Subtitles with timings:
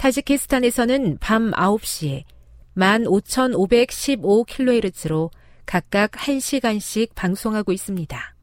[0.00, 2.24] 타지키스탄에서는 밤 9시에
[2.74, 5.30] 15,515kHz로
[5.66, 8.34] 각각 1시간씩 방송하고 있습니다.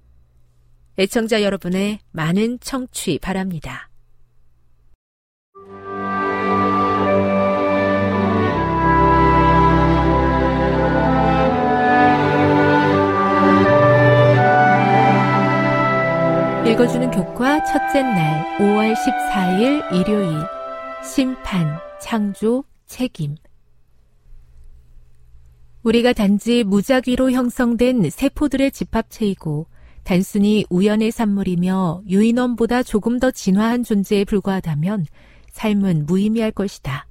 [1.00, 3.90] 애청자 여러분의 많은 청취 바랍니다.
[16.68, 20.57] 읽어주는 교과 첫째 날 5월 14일 일요일
[21.08, 23.38] 심판, 창조, 책임.
[25.82, 29.68] 우리가 단지 무작위로 형성된 세포들의 집합체이고
[30.04, 35.06] 단순히 우연의 산물이며 유인원보다 조금 더 진화한 존재에 불과하다면
[35.52, 37.08] 삶은 무의미할 것이다.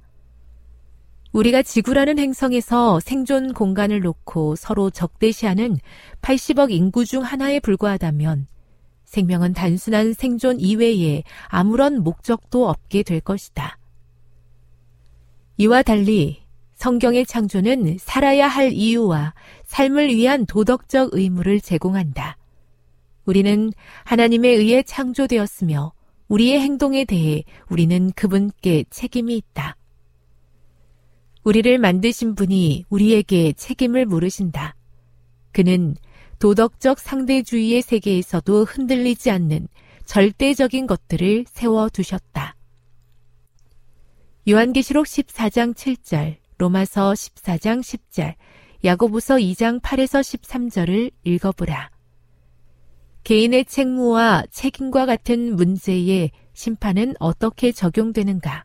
[1.33, 5.75] 우리가 지구라는 행성에서 생존 공간을 놓고 서로 적대시하는
[6.21, 8.47] 80억 인구 중 하나에 불과하다면
[9.05, 13.79] 생명은 단순한 생존 이외에 아무런 목적도 없게 될 것이다.
[15.59, 16.43] 이와 달리
[16.75, 19.33] 성경의 창조는 살아야 할 이유와
[19.65, 22.37] 삶을 위한 도덕적 의무를 제공한다.
[23.25, 23.73] 우리는
[24.03, 25.93] 하나님에 의해 창조되었으며
[26.27, 29.75] 우리의 행동에 대해 우리는 그분께 책임이 있다.
[31.43, 34.75] 우리를 만드신 분이 우리에게 책임을 물으신다.
[35.53, 35.95] 그는
[36.37, 39.67] 도덕적 상대주의의 세계에서도 흔들리지 않는
[40.05, 42.56] 절대적인 것들을 세워두셨다.
[44.49, 48.35] 요한계시록 14장 7절, 로마서 14장 10절,
[48.85, 51.89] 야고보서 2장 8에서 13절을 읽어보라.
[53.25, 58.63] 개인의 책무와 책임과 같은 문제에 심판은 어떻게 적용되는가?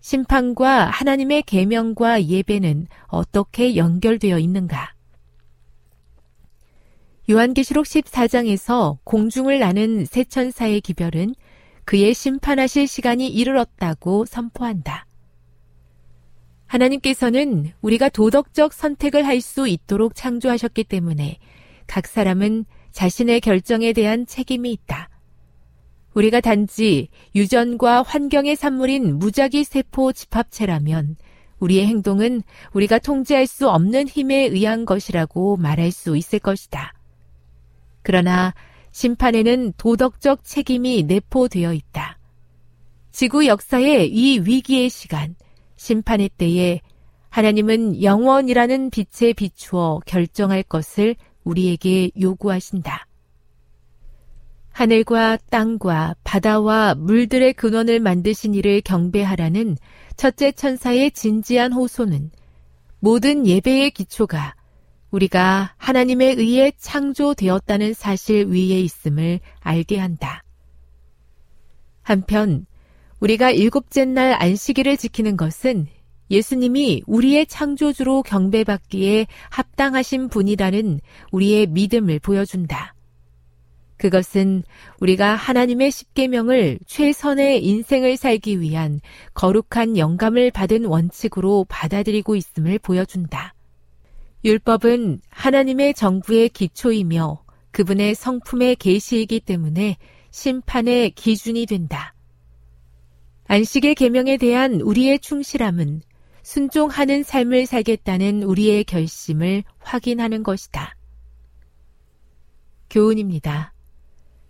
[0.00, 4.94] 심판과 하나님의 계명과 예배는 어떻게 연결되어 있는가?
[7.28, 11.34] 요한계시록 14장에서 공중을 나는 새 천사의 기별은
[11.86, 15.06] 그의 심판하실 시간이 이르렀다고 선포한다.
[16.66, 21.38] 하나님께서는 우리가 도덕적 선택을 할 수 있도록 창조하셨기 때문에
[21.86, 25.08] 각 사람은 자신의 결정에 대한 책임이 있다.
[26.14, 31.14] 우리가 단지 유전과 환경의 산물인 무작위 세포 집합체라면
[31.60, 32.42] 우리의 행동은
[32.72, 36.94] 우리가 통제할 수 없는 힘에 의한 것이라고 말할 수 있을 것이다.
[38.02, 38.54] 그러나
[38.96, 42.18] 심판에는 도덕적 책임이 내포되어 있다.
[43.12, 45.34] 지구 역사의 이 위기의 시간,
[45.76, 46.80] 심판의 때에
[47.28, 51.14] 하나님은 영원이라는 빛에 비추어 결정할 것을
[51.44, 53.06] 우리에게 요구하신다.
[54.72, 59.76] 하늘과 땅과 바다와 물들의 근원을 만드신 이를 경배하라는
[60.16, 62.30] 첫째 천사의 진지한 호소는
[63.00, 64.55] 모든 예배의 기초가
[65.16, 70.42] 우리가 하나님에 의해 창조되었다는 사실 위에 있음을 알게 한다.
[72.02, 72.66] 한편
[73.20, 75.86] 우리가 일곱째 날 안식일을 지키는 것은
[76.30, 81.00] 예수님이 우리의 창조주로 경배받기에 합당하신 분이라는
[81.32, 82.94] 우리의 믿음을 보여준다.
[83.96, 84.64] 그것은
[85.00, 89.00] 우리가 하나님의 십계명을 최선의 인생을 살기 위한
[89.32, 93.55] 거룩한 영감을 받은 원칙으로 받아들이고 있음을 보여준다.
[94.46, 99.96] 율법은 하나님의 정부의 기초이며 그분의 성품의 계시이기 때문에
[100.30, 102.14] 심판의 기준이 된다.
[103.48, 106.00] 안식의 계명에 대한 우리의 충실함은
[106.44, 110.96] 순종하는 삶을 살겠다는 우리의 결심을 확인하는 것이다.
[112.88, 113.72] 교훈입니다.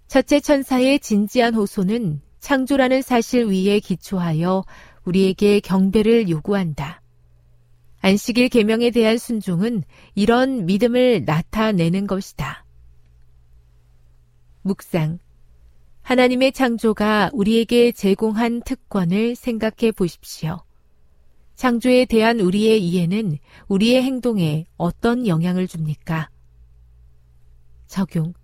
[0.09, 4.63] 첫째 천사의 진지한 호소는 창조라는 사실 위에 기초하여
[5.07, 7.01] 우리에게 경배를 요구한다.
[8.07, 9.83] 안식일 계명에 대한 순종은
[10.15, 12.65] 이런 믿음을 나타내는 것이다.
[14.63, 15.19] 묵상.
[16.03, 20.63] 하나님의 창조가 우리에게 제공한 특권을 생각해 보십시오.
[21.57, 26.31] 창조에 대한 우리의 이해는 우리의 행동에 어떤 영향을 줍니까?
[27.89, 28.35] 적용.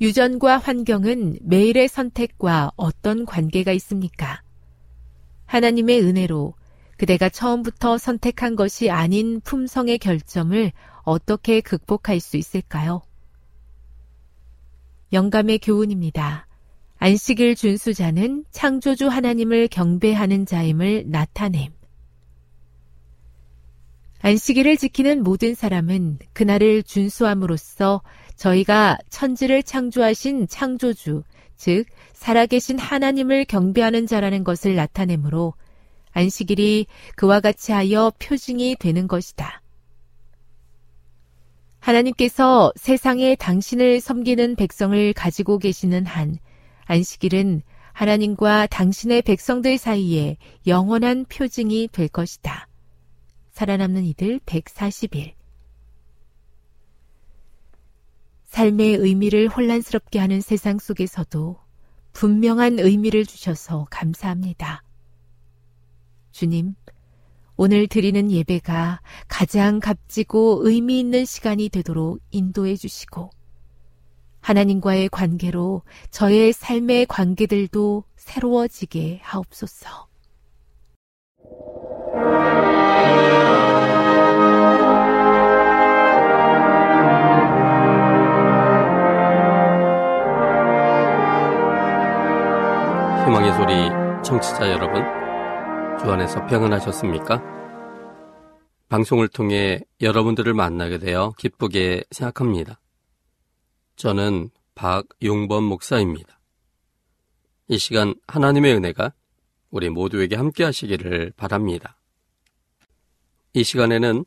[0.00, 4.40] 유전과 환경은 매일의 선택과 어떤 관계가 있습니까?
[5.44, 6.54] 하나님의 은혜로
[6.96, 10.72] 그대가 처음부터 선택한 것이 아닌 품성의 결점을
[11.02, 13.02] 어떻게 극복할 수 있을까요?
[15.12, 16.46] 영감의 교훈입니다.
[16.98, 21.72] 안식일 준수자는 창조주 하나님을 경배하는 자임을 나타냄.
[24.22, 28.02] 안식일을 지키는 모든 사람은 그날을 준수함으로써
[28.34, 31.22] 저희가 천지를 창조하신 창조주,
[31.56, 31.84] 즉
[32.14, 35.54] 살아계신 하나님을 경배하는 자라는 것을 나타내므로
[36.16, 39.60] 안식일이 그와 같이 하여 표징이 되는 것이다.
[41.78, 46.38] 하나님께서 세상에 당신을 섬기는 백성을 가지고 계시는 한
[46.86, 47.60] 안식일은
[47.92, 52.66] 하나님과 당신의 백성들 사이에 영원한 표징이 될 것이다.
[53.50, 55.34] 살아남는 이들 140일
[58.46, 61.58] 삶의 의미를 혼란스럽게 하는 세상 속에서도
[62.14, 64.85] 분명한 의미를 주셔서 감사합니다.
[66.36, 66.74] 주님,
[67.56, 73.30] 오늘 드리는 예배가 가장 값지고 의미 있는 시간이 되도록 인도해 주시고,
[74.42, 75.80] 하나님과의 관계로
[76.10, 80.08] 저의 삶의 관계들도 새로워지게 하옵소서.
[93.24, 95.25] 희망의 소리 청취자 여러분,
[95.98, 97.42] 주 안에서 평안하셨습니까?
[98.88, 102.78] 방송을 통해 여러분들을 만나게 되어 기쁘게 생각합니다.
[103.96, 106.38] 저는 박용범 목사입니다.
[107.68, 109.14] 이 시간 하나님의 은혜가
[109.70, 111.96] 우리 모두에게 함께 하시기를 바랍니다.
[113.54, 114.24] 이 시간에는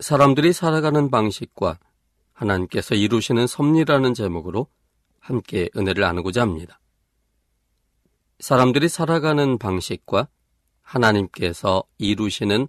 [0.00, 1.78] 사람들이 살아가는 방식과
[2.32, 4.66] 하나님께서 이루시는 섭리라는 제목으로
[5.20, 6.80] 함께 은혜를 나누고자 합니다.
[8.38, 10.28] 사람들이 살아가는 방식과
[10.90, 12.66] 하나님께서 이루시는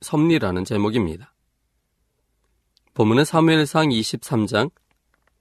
[0.00, 1.34] 섭리라는 제목입니다.
[2.94, 4.70] 본문은 사무엘상 23장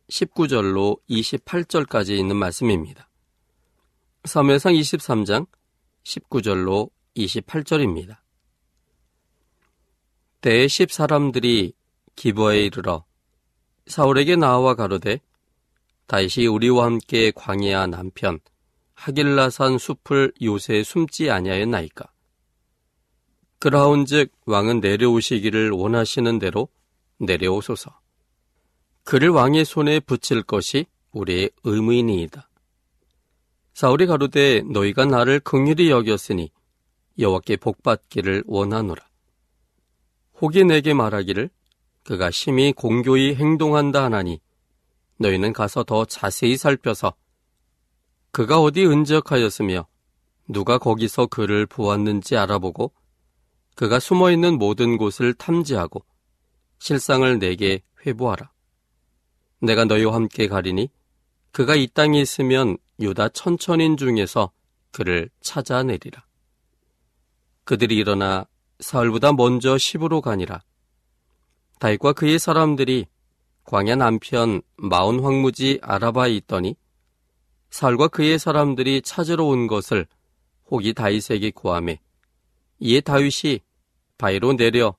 [0.10, 3.10] 19절로 28절까지 있는 말씀입니다.
[4.26, 5.46] 사무엘상 23장
[6.04, 8.18] 19절로 28절입니다.
[10.42, 11.74] 대십 사람들이
[12.16, 13.06] 기버에 이르러
[13.86, 15.20] 사울에게 나와 가로되
[16.08, 18.40] 다시 우리와 함께 광야 남편
[18.96, 22.13] 하길라산 숲을 요새 숨지 아니하였나이까.
[23.64, 26.68] 그라운즉 왕은 내려오시기를 원하시는 대로
[27.18, 27.98] 내려오소서.
[29.06, 32.50] 그를 왕의 손에 붙일 것이 우리의 의무이니이다.
[33.74, 36.52] 사울이 가로되 너희가 나를 긍휼히 여겼으니
[37.18, 39.02] 여호와께 복받기를 원하노라.
[40.42, 41.50] 혹이 내게 말하기를
[42.04, 44.42] 그가 심히 공교히 행동한다 하나니
[45.20, 47.14] 너희는 가서 더 자세히 살펴서
[48.34, 49.88] 그가 어디 은적하였으며
[50.50, 52.92] 누가 거기서 그를 보았는지 알아보고
[53.76, 56.04] 그가 숨어 있는 모든 곳을 탐지하고
[56.80, 58.52] 실상을 내게 회부하라.
[59.62, 60.90] 내가 너희와 함께 가리니
[61.52, 64.52] 그가 이 땅에 있으면 유다 천천인 중에서
[64.92, 66.26] 그를 찾아내리라.
[67.64, 68.46] 그들이 일어나
[68.80, 70.62] 사울보다 먼저 시부로 가니라.
[71.80, 73.08] 다윗과 그의 사람들이
[73.64, 76.76] 광야 남편 마온 황무지 아라바에 있더니
[77.70, 80.06] 살과 그의 사람들이 찾으러 온 것을
[80.70, 82.00] 혹이 다윗에게 구함에
[82.86, 83.62] 이에 다윗이
[84.18, 84.94] 바위로 내려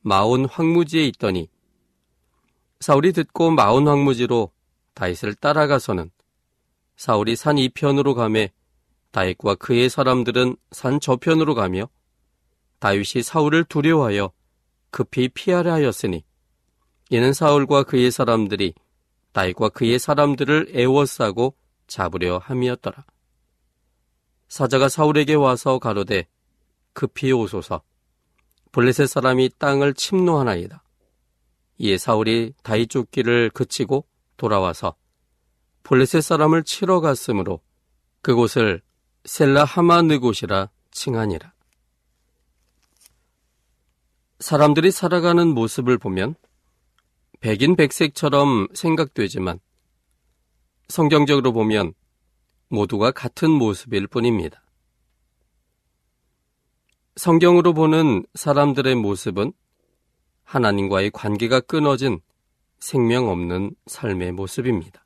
[0.00, 1.50] 마온 황무지에 있더니
[2.78, 4.52] 사울이 듣고 마온 황무지로
[4.94, 6.12] 다윗을 따라가서는
[6.96, 8.52] 사울이 산 이편으로 가매
[9.10, 11.88] 다윗과 그의 사람들은 산 저편으로 가며
[12.78, 14.30] 다윗이 사울을 두려워하여
[14.92, 16.24] 급히 피하려 하였으니
[17.10, 18.72] 이는 사울과 그의 사람들이
[19.32, 21.56] 다윗과 그의 사람들을 애워싸고
[21.88, 23.04] 잡으려 함이었더라.
[24.46, 26.28] 사자가 사울에게 와서 가로되
[26.96, 27.82] 급히 오소서
[28.72, 30.82] 블레셋 사람이 땅을 침노하나이다.
[31.78, 34.06] 이에 사울이 다윗 쫓기를 그치고
[34.38, 34.96] 돌아와서
[35.82, 37.60] 블레셋 사람을 치러 갔으므로
[38.22, 38.80] 그곳을
[39.26, 41.52] 셀라 하마느 곳이라 칭하니라.
[44.40, 46.34] 사람들이 살아가는 모습을 보면
[47.40, 49.60] 백인 백색처럼 생각되지만
[50.88, 51.92] 성경적으로 보면
[52.68, 54.65] 모두가 같은 모습일 뿐입니다.
[57.16, 59.52] 성경으로 보는 사람들의 모습은
[60.44, 62.20] 하나님과의 관계가 끊어진
[62.78, 65.04] 생명 없는 삶의 모습입니다.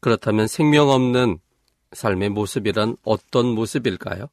[0.00, 1.38] 그렇다면 생명 없는
[1.92, 4.28] 삶의 모습이란 어떤 모습일까요?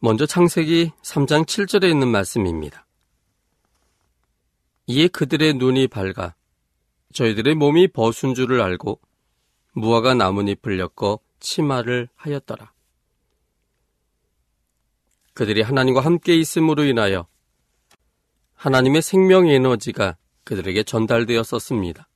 [0.00, 2.86] 먼저 창세기 3장 7절에 있는 말씀입니다.
[4.86, 6.34] 이에 그들의 눈이 밝아
[7.12, 9.00] 저희들의 몸이 버순 줄을 알고
[9.74, 12.72] 무화과 나뭇잎을 엮어 치마를 하였더라.
[15.34, 17.26] 그들이 하나님과 함께 있음으로 인하여
[18.54, 22.08] 하나님의 생명 에너지가 그들에게 전달되었었습니다.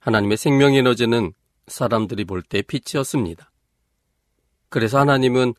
[0.00, 1.32] 하나님의 생명 에너지는
[1.66, 3.50] 사람들이 볼 때 빛이었습니다.
[4.68, 5.54] 그래서 하나님은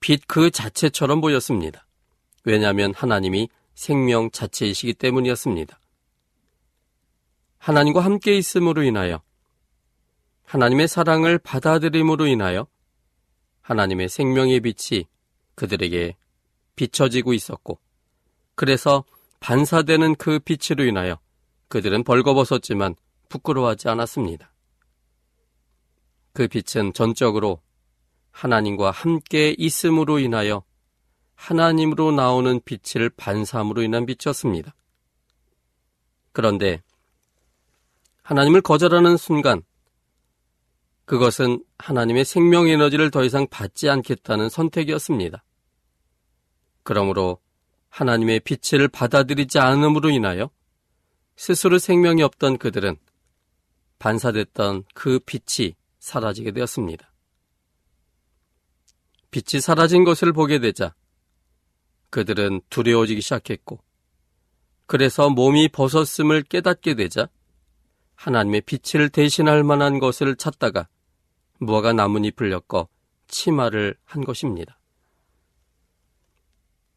[0.00, 1.86] 빛 그 자체처럼 보였습니다.
[2.44, 5.78] 왜냐하면 하나님이 생명 자체이시기 때문이었습니다.
[7.58, 9.22] 하나님과 함께 있음으로 인하여
[10.44, 12.66] 하나님의 사랑을 받아들임으로 인하여
[13.62, 15.06] 하나님의 생명의 빛이
[15.54, 16.16] 그들에게
[16.76, 17.78] 비춰지고 있었고
[18.54, 19.04] 그래서
[19.40, 21.18] 반사되는 그 빛으로 인하여
[21.68, 22.94] 그들은 벌거벗었지만
[23.28, 24.52] 부끄러워하지 않았습니다.
[26.32, 27.60] 그 빛은 전적으로
[28.30, 30.64] 하나님과 함께 있음으로 인하여
[31.34, 34.74] 하나님으로 나오는 빛을 반사함으로 인한 빛이었습니다.
[36.32, 36.82] 그런데
[38.22, 39.62] 하나님을 거절하는 순간
[41.12, 45.44] 그것은 하나님의 생명 에너지를 더 이상 받지 않겠다는 선택이었습니다.
[46.84, 47.38] 그러므로
[47.90, 50.48] 하나님의 빛을 받아들이지 않음으로 인하여
[51.36, 52.96] 스스로 생명이 없던 그들은
[53.98, 57.12] 반사됐던 그 빛이 사라지게 되었습니다.
[59.30, 60.94] 빛이 사라진 것을 보게 되자
[62.08, 63.80] 그들은 두려워지기 시작했고
[64.86, 67.28] 그래서 몸이 벗었음을 깨닫게 되자
[68.14, 70.88] 하나님의 빛을 대신할 만한 것을 찾다가
[71.62, 72.88] 무화과 나뭇잎을 엮어
[73.28, 74.78] 치마를 한 것입니다.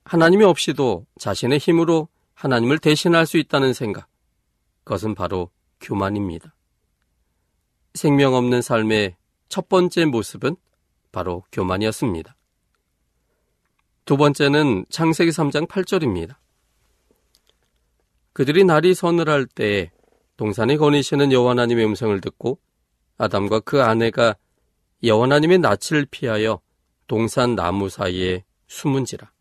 [0.05, 4.07] 하나님이 없이도 자신의 힘으로 하나님을 대신할 수 있다는 생각.
[4.83, 5.49] 그것은 바로
[5.81, 6.53] 교만입니다.
[7.93, 9.15] 생명 없는 삶의
[9.49, 10.55] 첫 번째 모습은
[11.11, 12.35] 바로 교만이었습니다.
[14.03, 16.35] 두 번째는 창세기 3장 8절입니다.
[18.33, 19.91] 그들이 날이 서늘할 때에
[20.37, 22.59] 동산에 거니시는 여호와 하나님의 음성을 듣고
[23.17, 24.35] 아담과 그 아내가
[25.03, 26.61] 여호와 하나님의 낯을 피하여
[27.07, 29.31] 동산 나무 사이에 숨은지라.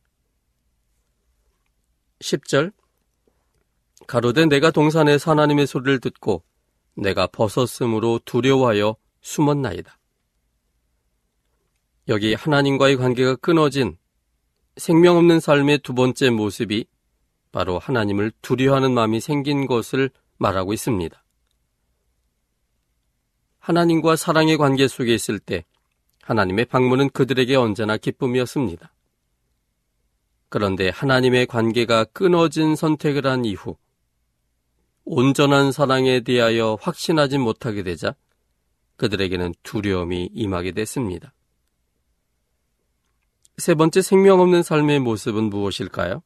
[2.21, 2.73] 10절
[4.07, 6.45] 가로되 내가 동산에 하나님의 소리를 듣고
[6.97, 9.99] 내가 벗었으므로 두려워하여 숨었나이다.
[12.09, 13.97] 여기 하나님과의 관계가 끊어진
[14.77, 16.87] 생명 없는 삶의 두 번째 모습이
[17.53, 21.24] 바로 하나님을 두려워하는 마음이 생긴 것을 말하고 있습니다.
[23.65, 25.65] 하나님과 사랑의 관계 속에 있을 때
[26.21, 28.93] 하나님의 방문은 그들에게 언제나 기쁨이었습니다.
[30.51, 33.79] 그런데 하나님의 관계가 끊어진 선택을 한 이후
[35.07, 38.15] 온전한 사랑에 대하여 확신하지 못하게 되자
[38.97, 41.33] 그들에게는 두려움이 임하게 됐습니다.
[43.57, 46.23] 세 번째 생명 없는 삶의 모습은 무엇일까요?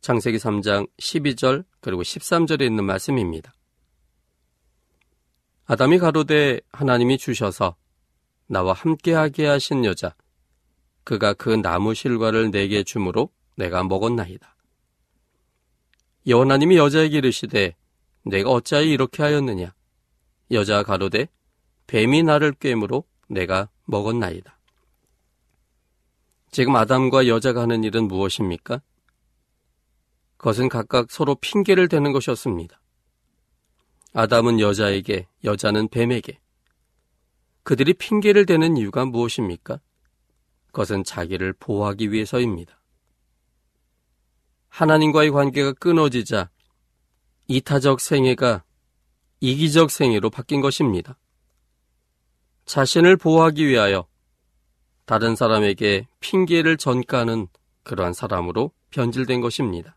[0.00, 3.52] 창세기 3장 12절 그리고 13절에 있는 말씀입니다.
[5.72, 7.76] 아담이 가로되 하나님이 주셔서
[8.46, 10.14] 나와 함께하게 하신 여자
[11.02, 14.54] 그가 그 나무 실과를 내게 주므로 내가 먹었나이다.
[16.26, 17.74] 여호와 하나님이 여자에게 이르시되
[18.26, 19.72] 내가 어찌하여 이렇게 하였느냐
[20.50, 21.28] 여자 가로되
[21.86, 24.58] 뱀이 나를 꿰므로 내가 먹었나이다.
[26.50, 28.82] 지금 아담과 여자가 하는 일은 무엇입니까?
[30.36, 32.81] 그것은 각각 서로 핑계를 대는 것이었습니다.
[34.12, 36.38] 아담은 여자에게, 여자는 뱀에게.
[37.62, 39.80] 그들이 핑계를 대는 이유가 무엇입니까?
[40.66, 42.78] 그것은 자기를 보호하기 위해서입니다.
[44.68, 46.50] 하나님과의 관계가 끊어지자
[47.46, 48.64] 이타적 생애가
[49.40, 51.18] 이기적 생애로 바뀐 것입니다.
[52.64, 54.06] 자신을 보호하기 위하여
[55.04, 57.48] 다른 사람에게 핑계를 전가하는
[57.82, 59.96] 그러한 사람으로 변질된 것입니다.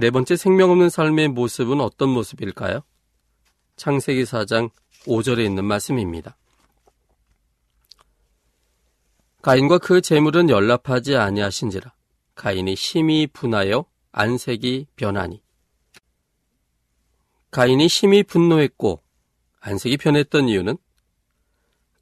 [0.00, 2.82] 네 번째 생명 없는 삶의 모습은 어떤 모습일까요?
[3.74, 4.70] 창세기 4장
[5.06, 6.36] 5절에 있는 말씀입니다.
[9.42, 11.92] 가인과 그 재물은 연락하지 아니하신지라
[12.36, 15.42] 가인이 심히 분하여 안색이 변하니
[17.50, 19.02] 가인이 심히 분노했고
[19.58, 20.78] 안색이 변했던 이유는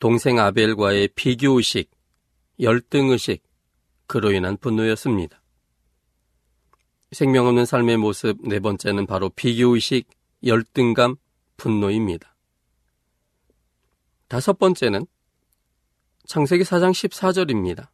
[0.00, 1.90] 동생 아벨과의 비교의식,
[2.60, 3.42] 열등의식,
[4.06, 5.40] 그로 인한 분노였습니다.
[7.12, 10.08] 생명 없는 삶의 모습 네 번째는 바로 비교의식,
[10.44, 11.16] 열등감,
[11.56, 12.34] 분노입니다.
[14.28, 15.06] 다섯 번째는
[16.26, 17.88] 창세기 4장 14절입니다.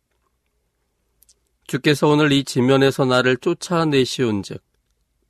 [1.67, 4.63] 주께서 오늘 이 지면에서 나를 쫓아내시온 즉,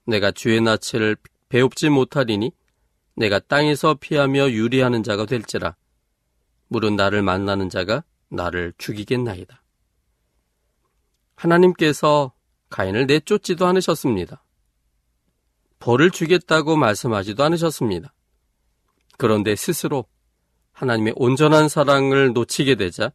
[0.07, 1.17] 내가 주의 낯을
[1.49, 2.53] 배웁지 못하리니
[3.15, 5.77] 내가 땅에서 피하며 유리하는 자가 될지라.
[6.69, 9.63] 물은 나를 만나는 자가 나를 죽이겠나이다.
[11.35, 12.33] 하나님께서
[12.73, 14.43] 가인을 내쫓지도 않으셨습니다.
[15.79, 18.13] 벌을 주겠다고 말씀하지도 않으셨습니다.
[19.19, 20.07] 그런데 스스로
[20.73, 23.13] 하나님의 온전한 사랑을 놓치게 되자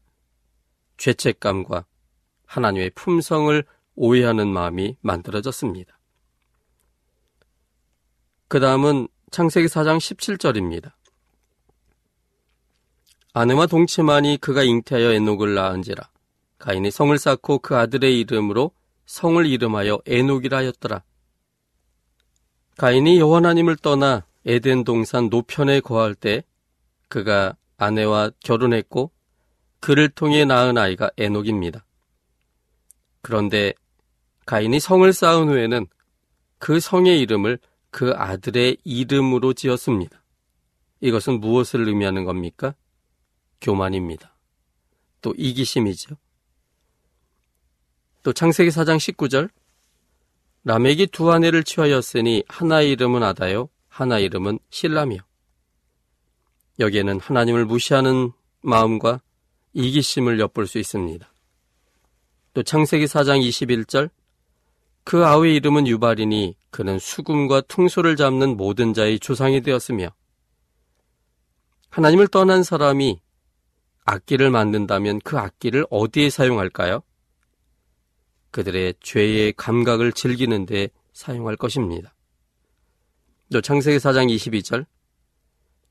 [0.98, 1.86] 죄책감과
[2.46, 3.64] 하나님의 품성을
[3.96, 6.00] 오해하는 마음이 만들어졌습니다.
[8.48, 10.94] 그 다음은 창세기 4장 17절입니다.
[13.34, 16.10] 아내와 동치만이 그가 잉태하여 에녹을 낳은지라
[16.60, 18.72] 가인이 성을 쌓고 그 아들의 이름으로
[19.08, 21.02] 성을 이름하여 에녹이라 하였더라.
[22.78, 26.44] 가인이 여호와 하나님을 떠나 에덴 동산 노편에 거할 때
[27.08, 29.12] 그가 아내와 결혼했고
[29.80, 31.86] 그를 통해 낳은 아이가 에녹입니다.
[33.22, 33.74] 그런데
[34.46, 35.88] 가인이 성을 쌓은 후에는
[36.60, 37.60] 그 성의 이름을
[37.90, 40.22] 그 아들의 이름으로 지었습니다.
[41.02, 42.76] 이것은 무엇을 의미하는 겁니까?
[43.62, 44.36] 교만입니다.
[45.22, 46.16] 또 이기심이죠.
[48.28, 49.50] 또 창세기 4장 19절
[50.66, 55.20] 라멕이 두 아내를 취하였으니 하나의 이름은 아다요 하나 이름은 실라며
[56.78, 59.22] 여기에는 하나님을 무시하는 마음과
[59.72, 61.26] 이기심을 엿볼 수 있습니다.
[62.54, 64.10] 또 창세기 4장 21절
[65.06, 70.10] 그 아우의 이름은 유발이니 그는 수금과 퉁소를 잡는 모든 자의 조상이 되었으며
[71.92, 73.22] 하나님을 떠난 사람이
[74.04, 77.04] 악기를 만든다면 그 악기를 어디에 사용할까요?
[78.52, 82.14] 그들의 죄의 감각을 즐기는 데 사용할 것입니다.
[83.52, 84.86] 또 창세기 4장 22절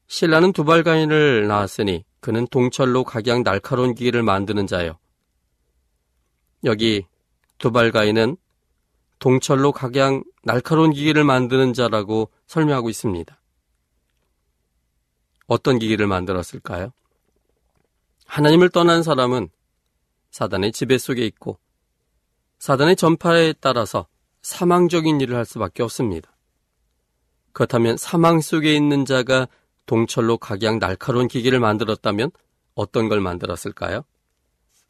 [0.08, 4.98] 신라는 두발 가인을 낳았으니 그는 동철로 각양 날카로운 기기를 만드는 자요.
[6.64, 7.06] 여기
[7.58, 8.36] 두발 가인은
[9.18, 13.40] 동철로 각양 날카로운 기기를 만드는 자라고 설명하고 있습니다.
[15.46, 16.92] 어떤 기기를 만들었을까요?
[18.26, 19.48] 하나님을 떠난 사람은
[20.30, 21.58] 사단의 지배 속에 있고
[22.66, 24.08] 사단의 전파에 따라서
[24.42, 26.36] 사망적인 일을 할 수밖에 없습니다.
[27.52, 29.46] 그렇다면 사망 속에 있는 자가
[29.86, 32.32] 동철로 각양 날카로운 기계를 만들었다면
[32.74, 34.02] 어떤 걸 만들었을까요?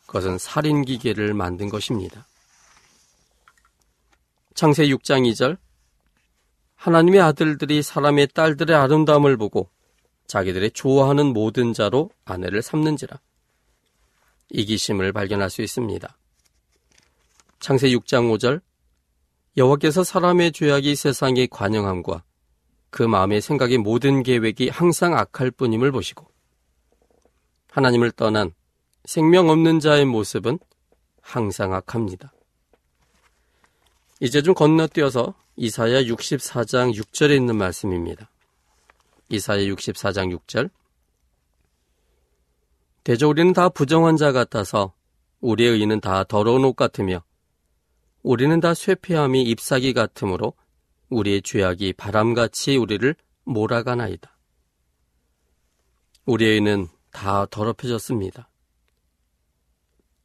[0.07, 2.27] 그것은 살인 기계를 만든 것입니다.
[4.55, 5.59] 창세 6장 2절
[6.77, 9.69] 하나님의 아들들이 사람의 딸들의 아름다움을 보고
[10.29, 13.21] 자기들의 좋아하는 모든 자로 아내를 삼는지라.
[14.49, 16.17] 이기심을 발견할 수 있습니다.
[17.61, 18.61] 창세 6장 5절
[19.57, 22.23] 여호와께서 사람의 죄악이 세상에 관영함과
[22.91, 26.27] 그 마음의 생각의 모든 계획이 항상 악할 뿐임을 보시고
[27.71, 28.53] 하나님을 떠난
[29.05, 30.59] 생명 없는 자의 모습은
[31.21, 32.33] 항상 악합니다.
[34.21, 38.31] 이제 좀 건너뛰어서 이사야 64장 6절에 있는 말씀입니다.
[39.29, 40.71] 이사야 64장 6절
[43.05, 44.93] 대저 우리는 다 부정한 자 같아서
[45.41, 47.23] 우리의 의는 다 더러운 옷 같으며
[48.27, 50.55] 우리는 다 쇠폐함이 잎사귀 같으므로
[51.11, 54.37] 우리의 죄악이 바람같이 우리를 몰아가나이다.
[56.25, 58.51] 우리의 의는 다 더럽혀졌습니다.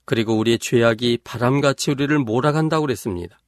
[0.05, 3.39] 그리고 우리의 죄악이 바람같이 우리를 몰아간다고 그랬습니다.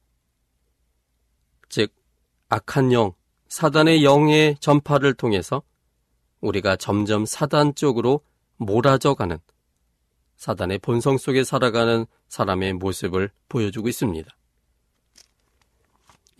[1.68, 1.92] 즉,
[2.48, 3.12] 악한 영,
[3.48, 5.64] 사단의 영의 전파를 통해서
[6.40, 8.20] 우리가 점점 사단 쪽으로
[8.58, 9.36] 몰아져 가는
[10.36, 14.30] 사단의 본성 속에 살아가는 사람의 모습을 보여주고 있습니다.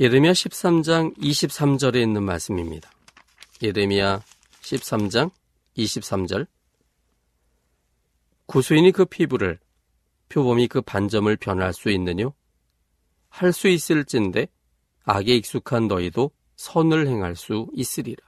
[0.00, 2.90] 예레미야 13장 23절에 있는 말씀입니다.
[3.62, 4.22] 예레미야
[4.60, 5.30] 13장
[5.76, 6.48] 23절
[8.46, 9.60] 구수인이 그 피부를
[10.28, 12.34] 표범이 그 반점을 변할 수 있느뇨?
[13.28, 14.48] 할 수 있을진데
[15.04, 18.26] 악에 익숙한 너희도 선을 행할 수 있으리라.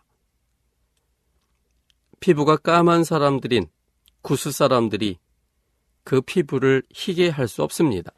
[2.20, 3.66] 피부가 까만 사람들인
[4.22, 5.18] 구스 사람들이
[6.05, 8.12] 그 피부를 희게 할 수 없습니다.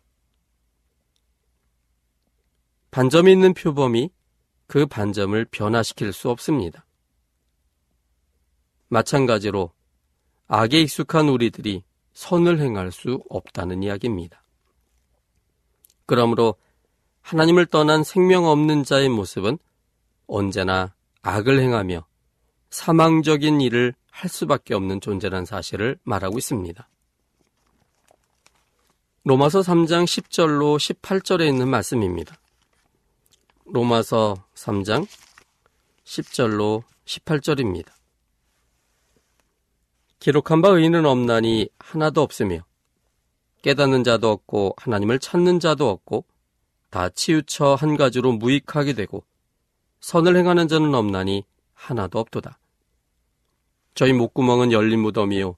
[2.91, 4.11] 반점이 있는 표범이
[4.67, 6.85] 그 반점을 변화시킬 수 없습니다.
[8.89, 9.73] 마찬가지로
[10.47, 14.43] 악에 익숙한 우리들이 선을 행할 수 없다는 이야기입니다.
[16.07, 16.55] 그러므로
[17.21, 19.59] 하나님을 떠난 생명 없는 자의 모습은
[20.27, 22.07] 언제나 악을 행하며
[22.71, 26.89] 사망적인 일을 할 수밖에 없는 존재란 사실을 말하고 있습니다.
[29.25, 32.39] 로마서 3장 10절로 18절에 있는 말씀입니다.
[33.71, 35.07] 로마서 3장
[36.05, 37.89] 10절로 18절입니다.
[40.19, 42.65] 기록한 바 의인은 없나니 하나도 없으며
[43.63, 46.25] 깨닫는 자도 없고 하나님을 찾는 자도 없고
[46.91, 49.23] 다 치우쳐 한 가지로 무익하게 되고
[50.01, 52.59] 선을 행하는 자는 없나니 하나도 없도다.
[53.95, 55.57] 저희 목구멍은 열린 무덤이요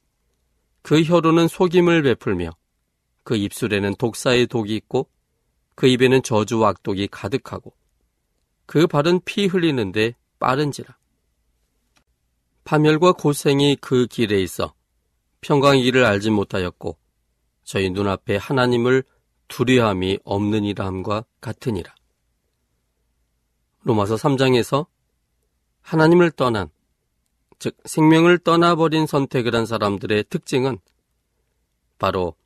[0.82, 2.50] 그 혀로는 속임을 베풀며
[3.22, 5.08] 그 입술에는 독사의 독이 있고
[5.76, 7.72] 그 입에는 저주와 악독이 가득하고
[8.70, 10.96] 그 발은 피 흘리는데 빠른지라.
[12.62, 14.74] 파멸과 고생이 그 길에 있어
[15.40, 16.96] 평강의 길을 알지 못하였고
[17.64, 19.02] 저희 눈앞에 하나님을
[19.48, 21.92] 두려함이 없느니라 함과 같으니라.
[23.82, 24.86] 로마서 3장에서
[25.80, 26.70] 하나님을 떠난
[27.58, 30.78] 즉 생명을 떠나버린 선택을 한 사람들의 특징은
[31.98, 32.36] 바로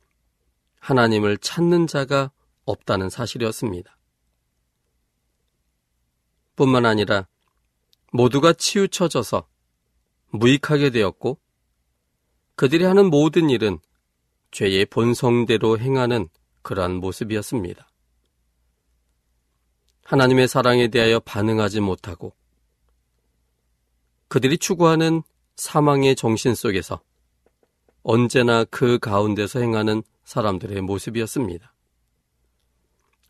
[0.79, 2.31] 하나님을 찾는 자가
[2.65, 3.94] 없다는 사실이었습니다.
[6.55, 7.27] 뿐만 아니라
[8.11, 9.47] 모두가 치우쳐져서
[10.29, 11.37] 무익하게 되었고
[12.55, 13.79] 그들이 하는 모든 일은
[14.51, 16.29] 죄의 본성대로 행하는
[16.61, 17.87] 그러한 모습이었습니다.
[20.05, 22.33] 하나님의 사랑에 대하여 반응하지 못하고
[24.27, 25.23] 그들이 추구하는
[25.55, 27.01] 사망의 정신 속에서
[28.03, 31.73] 언제나 그 가운데서 행하는 사람들의 모습이었습니다.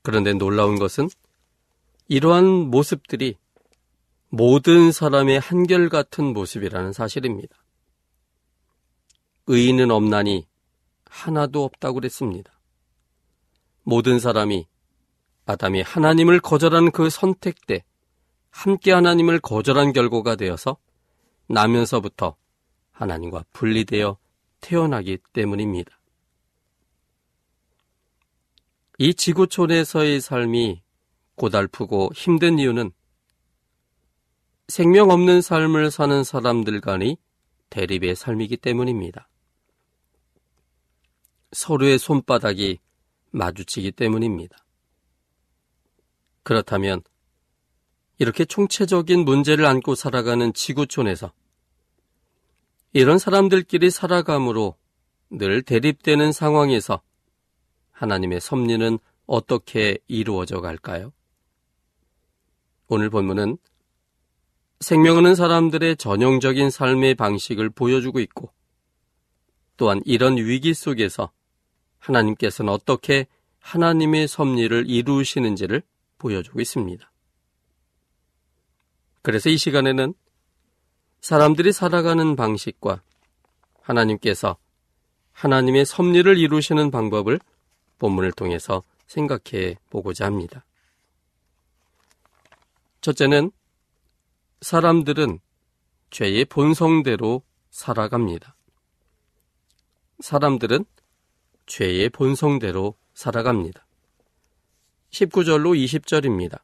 [0.02, 1.10] 그런데 놀라운 것은
[2.08, 3.36] 이러한 모습들이
[4.30, 7.56] 모든 사람의 한결같은 모습이라는 사실입니다.
[9.48, 10.48] 의인은 없나니
[11.06, 12.60] 하나도 없다고 그랬습니다.
[13.84, 14.68] 모든 사람이
[15.46, 17.84] 아담이 하나님을 거절한 그 선택 때
[18.50, 20.78] 함께 하나님을 거절한 결과가 되어서
[21.48, 22.36] 나면서부터
[22.92, 24.18] 하나님과 분리되어
[24.62, 26.00] 태어나기 때문입니다.
[28.98, 30.82] 이 지구촌에서의 삶이
[31.36, 32.92] 고달프고 힘든 이유는
[34.68, 37.18] 생명 없는 삶을 사는 사람들 간의
[37.70, 39.30] 대립의 삶이기 때문입니다.
[41.52, 42.80] 서로의 손바닥이
[43.32, 44.58] 마주치기 때문입니다.
[46.44, 47.02] 그렇다면
[48.18, 51.34] 이렇게 총체적인 문제를 안고 살아가는 지구촌에서
[52.94, 54.76] 이런 사람들끼리 살아감으로
[55.32, 57.02] 늘 대립되는 상황에서
[57.92, 61.12] 하나님의 섭리는 어떻게 이루어져 갈까요?
[62.88, 63.58] 오늘 본문은
[64.80, 68.52] 생명 없는 사람들의 전형적인 삶의 방식을 보여주고 있고
[69.78, 71.32] 또한 이런 위기 속에서
[72.00, 73.28] 하나님께서는 어떻게
[73.60, 75.82] 하나님의 섭리를 이루시는지를
[76.18, 77.12] 보여주고 있습니다.
[79.22, 80.14] 그래서 이 시간에는
[81.22, 83.02] 사람들이 살아가는 방식과
[83.82, 84.58] 하나님께서
[85.32, 87.40] 하나님의 섭리를 이루시는 방법을
[87.98, 90.64] 본문을 통해서 생각해 보고자 합니다.
[93.06, 93.52] 첫째는
[94.62, 95.38] 사람들은
[96.10, 98.56] 죄의 본성대로 살아갑니다.
[100.22, 100.86] 사람들은
[101.68, 103.86] 죄의 본성대로 살아갑니다.
[105.12, 106.62] 19절로 20절입니다.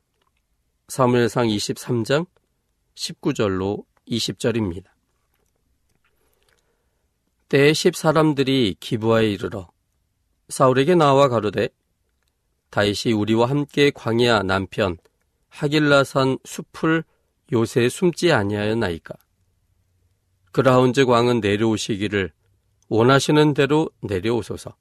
[0.88, 2.26] 사무엘상 23장
[2.96, 4.86] 19절로 20절입니다.
[7.50, 9.70] 때에 십 사람들이 기부하에 이르러
[10.50, 11.70] 사울에게 나와 가로되
[12.72, 14.98] 다윗이 우리와 함께 광야 남편
[15.52, 17.04] 하길라산 숲을
[17.52, 19.14] 요새 숨지 아니하였나이까
[20.52, 22.32] 그라운즈 왕은 내려오시기를
[22.90, 24.76] 원하시는 대로 내려오소서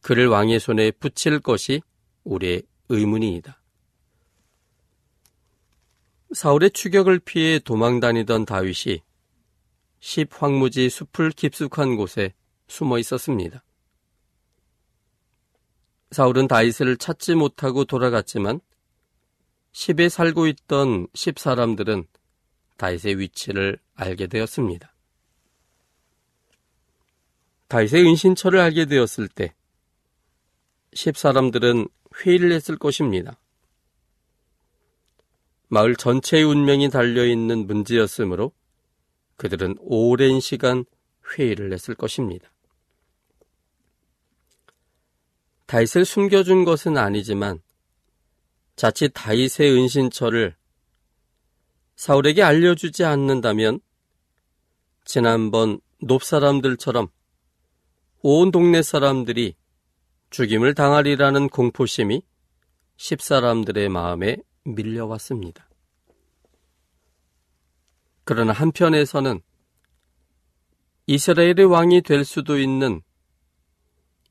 [0.00, 1.82] 그를 왕의 손에 붙일 것이
[2.24, 3.60] 우리의 의문이이다.
[6.32, 9.02] 사울의 추격을 피해 도망다니던 다윗이
[10.00, 12.34] 십 황무지 숲을 깊숙한 곳에
[12.68, 13.62] 숨어 있었습니다.
[16.10, 18.60] 사울은 다윗을 찾지 못하고 돌아갔지만
[19.76, 22.06] 십에 살고 있던 십 사람들은
[22.78, 24.90] 다윗의 위치를 알게 되었습니다.
[27.68, 29.54] 다윗의 은신처를 알게 되었을 때
[30.94, 33.38] 십 사람들은 회의를 했을 것입니다.
[35.68, 38.52] 마을 전체의 운명이 달려있는 문제였으므로
[39.36, 40.86] 그들은 오랜 시간
[41.36, 42.50] 회의를 했을 것입니다.
[45.66, 47.60] 다윗을 숨겨준 것은 아니지만
[48.76, 50.54] 자칫 다윗의 은신처를
[51.96, 53.80] 사울에게 알려주지 않는다면
[55.04, 57.08] 지난번 높 사람들처럼
[58.20, 59.54] 온 동네 사람들이
[60.30, 62.20] 죽임을 당하리라는 공포심이
[62.96, 65.68] 십사람들의 마음에 밀려왔습니다.
[68.24, 69.40] 그러나 한편에서는
[71.06, 73.00] 이스라엘의 왕이 될 수도 있는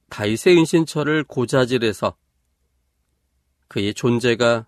[0.10, 2.15] 다윗의 은신처를 고자질해서
[3.67, 4.67] 그의 존재가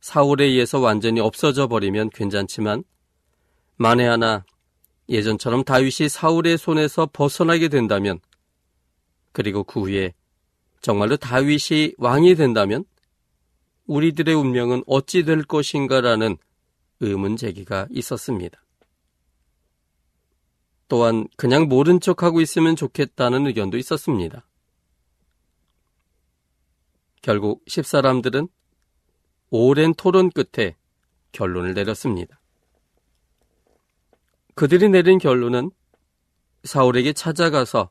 [0.00, 2.84] 사울에 의해서 완전히 없어져 버리면 괜찮지만
[3.76, 4.44] 만에 하나
[5.08, 8.20] 예전처럼 다윗이 사울의 손에서 벗어나게 된다면
[9.32, 10.14] 그리고 그 후에
[10.80, 12.84] 정말로 다윗이 왕이 된다면
[13.86, 16.36] 우리들의 운명은 어찌 될 것인가라는
[17.00, 18.62] 의문 제기가 있었습니다.
[20.88, 24.46] 또한 그냥 모른 척하고 있으면 좋겠다는 의견도 있었습니다.
[27.22, 28.48] 결국 십사람들은
[29.50, 30.76] 오랜 토론 끝에
[31.32, 32.40] 결론을 내렸습니다.
[34.54, 35.70] 그들이 내린 결론은
[36.64, 37.90] 사울에게 찾아가서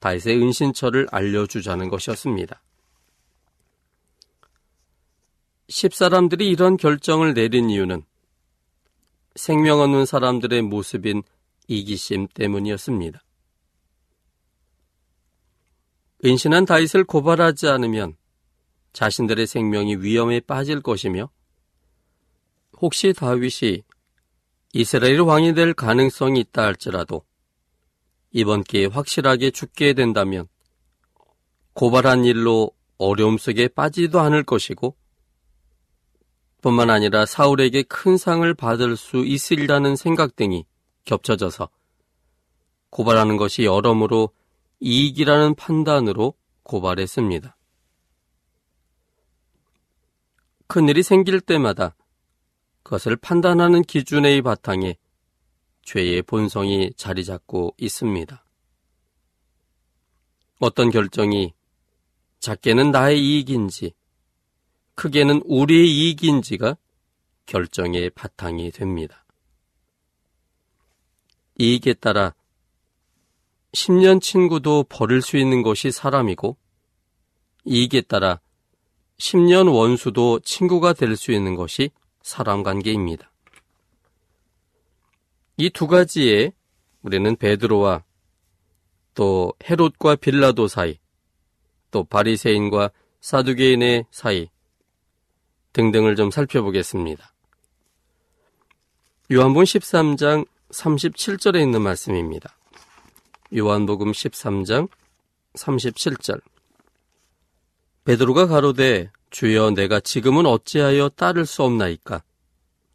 [0.00, 2.62] 다윗의 은신처를 알려주자는 것이었습니다.
[5.68, 8.02] 십사람들이 이런 결정을 내린 이유는
[9.34, 11.22] 생명 없는 사람들의 모습인
[11.68, 13.22] 이기심 때문이었습니다.
[16.24, 18.16] 은신한 다윗을 고발하지 않으면
[18.92, 21.30] 자신들의 생명이 위험에 빠질 것이며
[22.80, 23.82] 혹시 다윗이
[24.72, 27.22] 이스라엘 왕이 될 가능성이 있다 할지라도
[28.30, 30.46] 이번 기회에 확실하게 죽게 된다면
[31.72, 34.96] 고발한 일로 어려움 속에 빠지도 않을 것이고
[36.60, 40.66] 뿐만 아니라 사울에게 큰 상을 받을 수 있으리라는 생각 등이
[41.04, 41.68] 겹쳐져서
[42.90, 44.30] 고발하는 것이 여러모로
[44.80, 47.57] 이익이라는 판단으로 고발했습니다.
[50.68, 51.96] 큰일이 생길 때마다
[52.82, 54.96] 그것을 판단하는 기준의 바탕에
[55.82, 58.44] 죄의 본성이 자리 잡고 있습니다.
[60.60, 61.54] 어떤 결정이
[62.40, 63.94] 작게는 나의 이익인지
[64.94, 66.76] 크게는 우리의 이익인지가
[67.46, 69.24] 결정의 바탕이 됩니다.
[71.58, 72.34] 이익에 따라
[73.72, 76.56] 10년 친구도 버릴 수 있는 것이 사람이고
[77.64, 78.40] 이익에 따라
[79.18, 81.90] 10년 원수도 친구가 될 수 있는 것이
[82.22, 83.30] 사람 관계입니다.
[85.56, 86.52] 이 두 가지에
[87.02, 88.04] 우리는 베드로와
[89.14, 90.98] 또 헤롯과 빌라도 사이,
[91.90, 94.48] 또 바리새인과 사두개인의 사이
[95.72, 97.32] 등등을 좀 살펴보겠습니다.
[99.32, 102.56] 요한복음 13장 37절에 있는 말씀입니다.
[103.56, 104.88] 요한복음 13장
[105.54, 106.40] 37절
[108.08, 112.22] 베드로가 가로되 주여 내가 지금은 어찌하여 따를 수 없나이까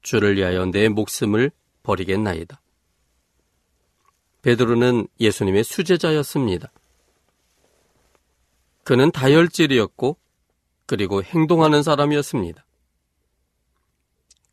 [0.01, 1.51] 주를 위하여 내 목숨을
[1.83, 2.59] 버리겠나이다.
[4.41, 6.71] 베드로는 예수님의 수제자였습니다.
[8.83, 10.17] 그는 다혈질이었고
[10.87, 12.65] 그리고 행동하는 사람이었습니다.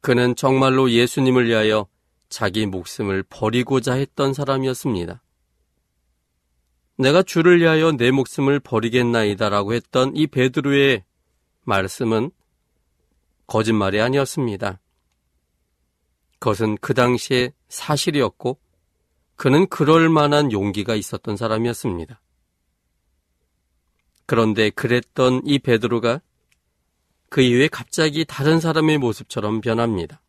[0.03, 1.87] 그는 정말로 예수님을 위하여
[2.29, 5.23] 자기 목숨을 버리고자 했던 사람이었습니다.
[7.01, 11.03] 내가 주를 위하여 내 목숨을 버리겠나이다라고 했던 이 베드로의
[11.65, 12.31] 말씀은
[13.47, 14.81] 거짓말이 아니었습니다.
[16.39, 18.59] 그것은 그 당시에 사실이었고
[19.37, 22.21] 그는 그럴 만한 용기가 있었던 사람이었습니다.
[24.27, 26.21] 그런데 그랬던 이 베드로가
[27.31, 30.21] 그 이후에 갑자기 다른 사람의 모습처럼 변합니다.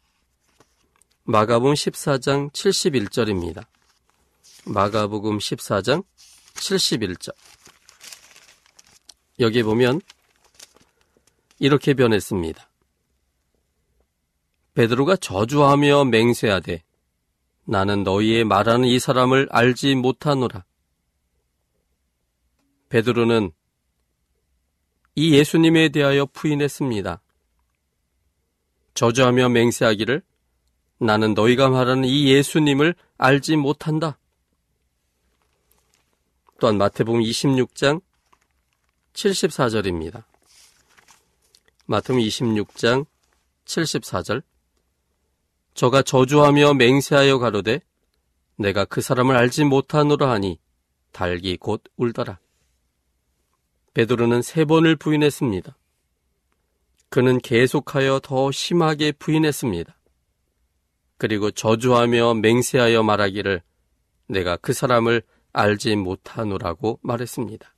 [1.25, 3.65] 마가복음 14장 71절입니다.
[4.65, 6.05] 마가복음 14장
[6.61, 7.33] 71절.
[9.39, 10.01] 여기 보면
[11.59, 12.69] 이렇게 변했습니다.
[14.73, 16.83] 베드로가 저주하며 맹세하되
[17.65, 20.63] 나는 너희의 말하는 이 사람을 알지 못하노라.
[22.89, 23.51] 베드로는
[25.15, 27.21] 이 예수님에 대하여 부인했습니다.
[28.93, 30.21] 저주하며 맹세하기를
[30.99, 34.17] 나는 너희가 말하는 이 예수님을 알지 못한다.
[36.61, 38.03] 또한 마태복음 26장
[39.13, 40.23] 74절입니다.
[41.87, 43.07] 마태복음 26장
[43.65, 44.43] 74절
[45.73, 47.81] 저가 저주하며 맹세하여 가로되
[48.57, 50.59] 내가 그 사람을 알지 못하노라 하니
[51.11, 52.37] 달기 곧 울더라.
[53.95, 55.75] 베드로는 세 번을 부인했습니다.
[57.09, 59.97] 그는 계속하여 더 심하게 부인했습니다.
[61.17, 63.63] 그리고 저주하며 맹세하여 말하기를
[64.27, 67.73] 내가 그 사람을 알지 못하노라고 말했습니다.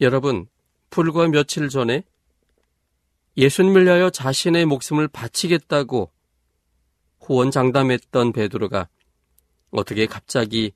[0.00, 0.48] 여러분,
[0.88, 2.04] 불과 며칠 전에
[3.36, 6.10] 예수님을 위하여 자신의 목숨을 바치겠다고
[7.28, 8.88] 호언장담했던 베드로가
[9.70, 10.72] 어떻게 갑자기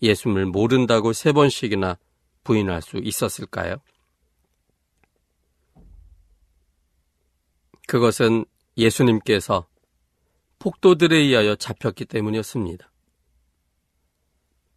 [0.00, 1.98] 예수님을 모른다고 세 번씩이나
[2.44, 3.76] 부인할 수 있었을까요?
[7.86, 8.44] 그것은
[8.76, 9.66] 예수님께서
[10.58, 12.87] 폭도들에 의하여 잡혔기 때문이었습니다.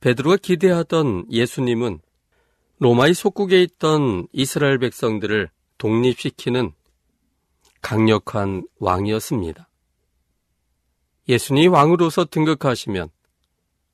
[0.02, 2.00] 베드로가 기대하던 예수님은
[2.80, 6.72] 로마의 속국에 있던 이스라엘 백성들을 독립시키는
[7.82, 9.70] 강력한 왕이었습니다.
[11.30, 13.10] 예수님이 왕으로서 등극하시면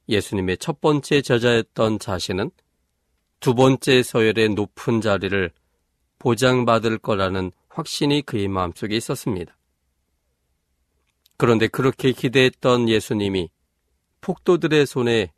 [0.07, 2.51] 예수님의 첫 번째 저자였던 자신은
[3.41, 5.51] 두 번째 서열의 높은 자리를
[6.19, 9.57] 보장받을 거라는 확신이 그의 마음속에 있었습니다.
[11.35, 13.49] 그런데 그렇게 기대했던 예수님이
[14.21, 15.31] 폭도들의 손에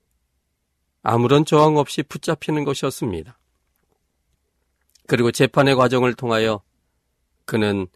[1.02, 3.38] 아무런 저항 없이 붙잡히는 것이었습니다.
[5.08, 6.62] 그리고 재판의 과정을 통하여
[7.46, 7.88] 그는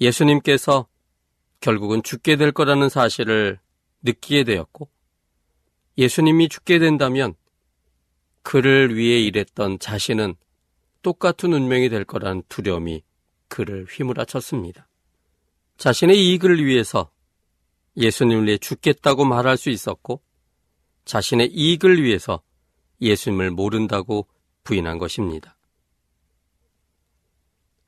[0.00, 0.86] 예수님께서
[1.60, 3.58] 결국은 죽게 될 거라는 사실을
[4.02, 4.88] 느끼게 되었고
[5.98, 7.34] 예수님이 죽게 된다면
[8.42, 10.34] 그를 위해 일했던 자신은
[11.02, 13.02] 똑같은 운명이 될 거라는 두려움이
[13.48, 14.88] 그를 휘몰아쳤습니다.
[15.76, 17.10] 자신의 이익을 위해서
[17.96, 20.22] 예수님을 위해 죽겠다고 말할 수 있었고
[21.04, 22.42] 자신의 이익을 위해서
[23.00, 24.26] 예수님을 모른다고
[24.64, 25.56] 부인한 것입니다.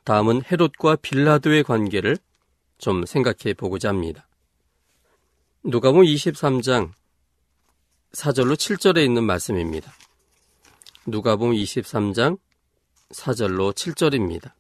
[0.05, 2.19] 다음은 헤롯과 빌라도의 관계를
[2.79, 4.27] 좀 생각해 보고자 합니다.
[5.63, 6.91] 누가복음 23장
[8.13, 9.93] 4절로 7절에 있는 말씀입니다.
[11.07, 12.39] 누가복음 23장
[13.11, 14.53] 4절로 7절입니다.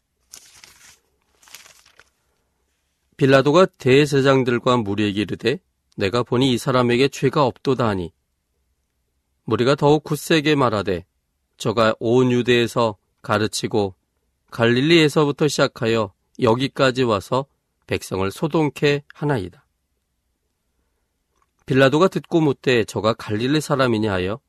[3.17, 5.59] 빌라도가 대제장들과 무리에게 이르되
[5.97, 8.13] 내가 보니 이 사람에게 죄가 없도다 하니
[9.45, 11.05] 무리가 더욱 굳세게 말하되
[11.57, 13.95] 저가 온 유대에서 가르치고
[14.51, 17.47] 갈릴리에서부터 시작하여 여기까지 와서
[17.87, 19.65] 백성을 소동케 하나이다.
[21.67, 24.41] 빌라도가 듣고 묻되 저가 갈릴리 사람이냐 하여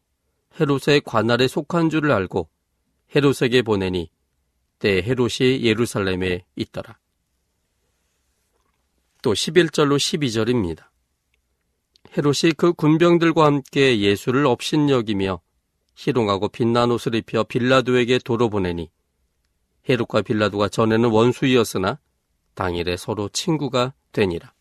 [0.60, 2.50] 헤롯의 관할에 속한 줄을 알고
[3.16, 4.10] 헤롯에게 보내니
[4.80, 6.98] 때 헤롯이 예루살렘에 있더라.
[9.22, 10.93] 또 11절로 12절입니다.
[12.16, 15.42] 헤롯이 그 군병들과 함께 예수를 업신여기며
[15.96, 18.92] 희롱하고 빛난 옷을 입혀 빌라도에게 도로 보내니
[19.90, 22.00] 헤롯과 빌라도가 전에는 원수이었으나
[22.54, 24.54] 당일에 서로 친구가 되니라.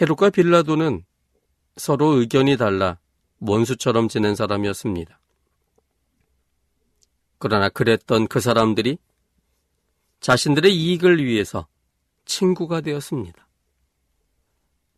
[0.00, 1.04] 헤롯과 빌라도는
[1.76, 2.98] 서로 의견이 달라
[3.40, 5.20] 원수처럼 지낸 사람이었습니다.
[7.38, 8.98] 그러나 그랬던 그 사람들이
[10.20, 11.68] 자신들의 이익을 위해서
[12.24, 13.47] 친구가 되었습니다.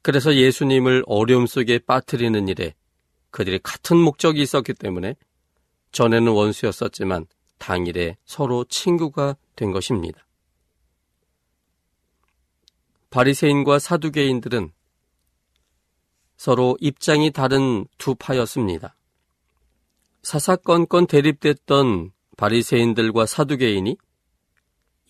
[0.03, 2.75] 그래서 예수님을 어려움 속에 빠뜨리는 일에
[3.31, 5.15] 그들이 같은 목적이 있었기 때문에
[5.93, 7.27] 전에는 원수였었지만
[7.59, 10.27] 당일에 서로 친구가 된 것입니다.
[13.11, 14.73] 바리새인과 사두개인들은
[16.37, 18.97] 서로 입장이 다른 두 파였습니다.
[20.23, 23.97] 사사건건 대립됐던 바리새인들과 사두개인이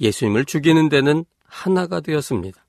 [0.01, 2.65] 예수님을 죽이는 데는 하나가 되었습니다.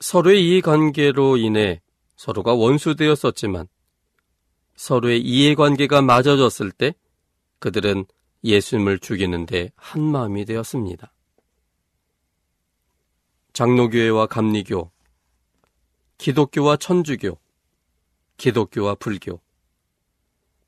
[0.00, 1.80] 서로의 이해관계로 인해
[2.16, 3.68] 서로가 원수되었었지만
[4.76, 6.94] 서로의 이해관계가 맞아졌을 때
[7.58, 8.06] 그들은
[8.44, 11.12] 예수님을 죽이는데 한 마음이 되었습니다.
[13.52, 14.92] 장로교회와 감리교,
[16.18, 17.38] 기독교와 천주교,
[18.36, 19.40] 기독교와 불교,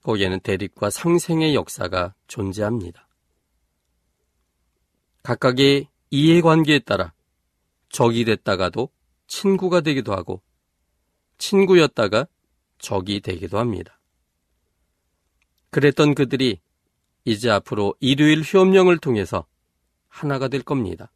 [0.03, 3.07] 거기에는 대립과 상생의 역사가 존재합니다.
[5.23, 7.13] 각각의 이해관계에 따라
[7.91, 8.91] 적이 됐다가도
[9.31, 10.43] 친구가 되기도 하고
[11.39, 12.27] 친구였다가
[12.79, 13.99] 적이 되기도 합니다.
[15.71, 16.61] 그랬던 그들이
[17.25, 19.47] 이제 앞으로 일요일 휴업령을 통해서
[20.09, 21.13] 하나가 될 겁니다.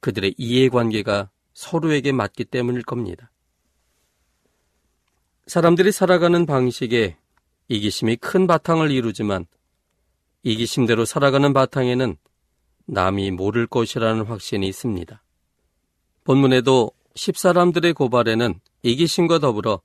[0.00, 3.32] 그들의 이해관계가 서로에게 맞기 때문일 겁니다.
[5.48, 7.16] 사람들이 살아가는 방식에
[7.66, 9.46] 이기심이 큰 바탕을 이루지만
[10.44, 12.16] 이기심대로 살아가는 바탕에는
[12.86, 15.22] 남이 모를 것이라는 확신이 있습니다.
[16.28, 19.80] 본문에도 십사람들의 고발에는 이기심과 더불어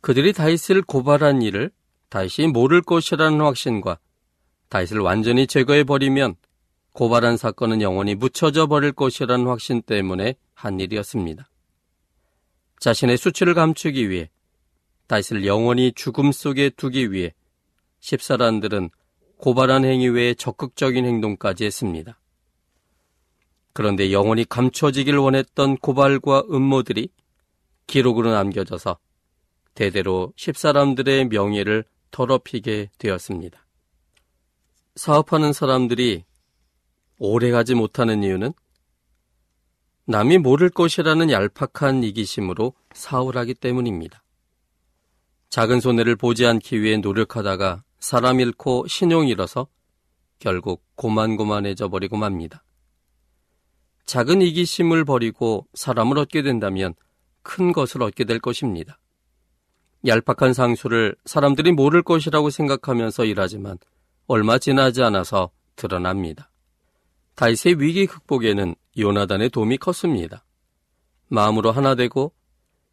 [0.00, 1.70] 그들이 다윗을 고발한 일을
[2.08, 3.98] 다윗이 모를 것이라는 확신과
[4.70, 6.36] 다윗을 완전히 제거해 버리면
[6.94, 11.50] 고발한 사건은 영원히 묻혀져 버릴 것이라는 확신 때문에 한 일이었습니다.
[12.80, 14.30] 자신의 수치를 감추기 위해
[15.06, 17.34] 다윗을 영원히 죽음 속에 두기 위해
[18.00, 18.88] 십사람들은
[19.36, 22.18] 고발한 행위 외에 적극적인 행동까지 했습니다.
[23.74, 27.08] 그런데 영원히 감춰지길 원했던 고발과 음모들이
[27.86, 28.98] 기록으로 남겨져서
[29.74, 33.66] 대대로 십사람들의 명예를 더럽히게 되었습니다.
[34.94, 36.24] 사업하는 사람들이
[37.18, 38.52] 오래 가지 못하는 이유는
[40.06, 44.22] 남이 모를 것이라는 얄팍한 이기심으로 사울 하기 때문입니다.
[45.50, 49.66] 작은 손해를 보지 않기 위해 노력하다가 사람 잃고 신용 잃어서
[50.38, 52.62] 결국 고만고만해져 버리고 맙니다.
[54.06, 56.94] 작은 이기심을 버리고 사람을 얻게 된다면
[57.42, 58.98] 큰 것을 얻게 될 것입니다.
[60.06, 63.78] 얄팍한 상수를 사람들이 모를 것이라고 생각하면서 일하지만
[64.26, 66.50] 얼마 지나지 않아서 드러납니다.
[67.34, 70.44] 다윗의 위기 극복에는 요나단의 도움이 컸습니다.
[71.28, 72.32] 마음으로 하나 되고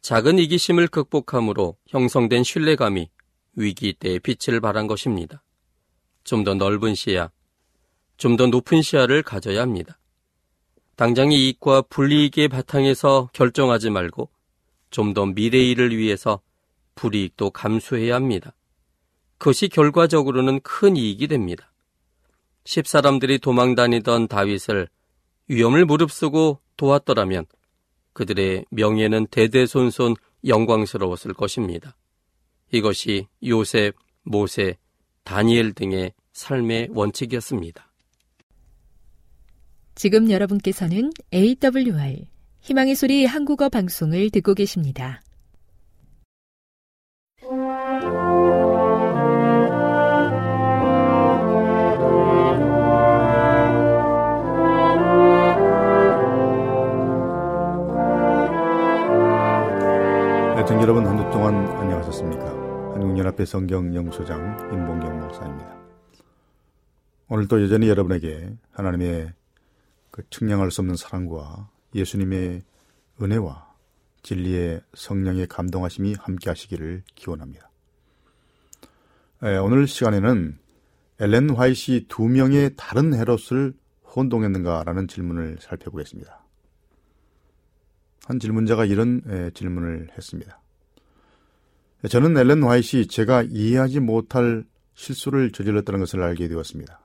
[0.01, 3.09] 작은 이기심을 극복함으로 형성된 신뢰감이
[3.55, 5.43] 위기 때의 빛을 발한 것입니다.
[6.24, 7.30] 좀 더 넓은 시야,
[8.18, 9.99] 좀 더 높은 시야를 가져야 합니다.
[11.02, 14.30] 당장의 이익과 불이익의 바탕에서 결정하지 말고
[14.91, 16.41] 좀 더 미래 일을 위해서
[16.93, 18.54] 불이익도 감수해야 합니다.
[19.39, 21.74] 그것이 결과적으로는 큰 이익이 됩니다.
[22.66, 24.89] 십사람들이 도망 다니던 다윗을
[25.47, 27.47] 위험을 무릅쓰고 도왔더라면
[28.14, 30.14] 그들의 명예는 대대손손
[30.45, 31.97] 영광스러웠을 것입니다.
[32.72, 34.78] 이것이 요셉, 모세,
[35.24, 37.91] 다니엘 등의 삶의 원칙이었습니다.
[39.96, 42.26] 지금 여러분께서는 AWR
[42.62, 45.22] 희망의 소리 한국어 방송을 듣고 계십니다.
[60.60, 62.46] 애청 여러분 한 주 동안 안녕하셨습니까?
[62.94, 65.76] 한국연합회 성경연구소장 임봉경 목사입니다.
[67.30, 69.34] 오늘도 여전히 여러분에게 하나님의
[70.12, 72.64] 그 측량할 수 없는 사랑과 예수님의
[73.22, 73.72] 은혜와
[74.24, 77.72] 진리의 성령의 감동하심이 함께 하시기를 기원합니다.
[79.43, 80.59] 에, 오늘 시간에는
[81.20, 83.74] 엘렌 화이시 두 명의 다른 헤롯을
[84.16, 86.43] 혼동했는가라는 질문을 살펴보겠습니다.
[88.26, 90.62] 한 질문자가 이런 에, 질문을 했습니다.
[92.09, 96.99] 저는 엘렌 화이시 제가 이해하지 못할 실수를 저질렀다는 것을 알게 되었습니다.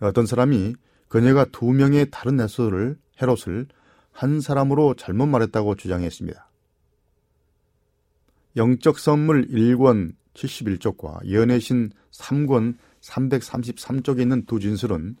[0.00, 0.74] 어떤 사람이
[1.08, 3.66] 그녀가 두 명의 다른 헤롯을, 헤롯을
[4.12, 6.50] 한 사람으로 잘못 말했다고 주장했습니다.
[8.56, 15.16] 영적 선물 1권 71쪽과 연애신 3권 333쪽에 있는 두 진술은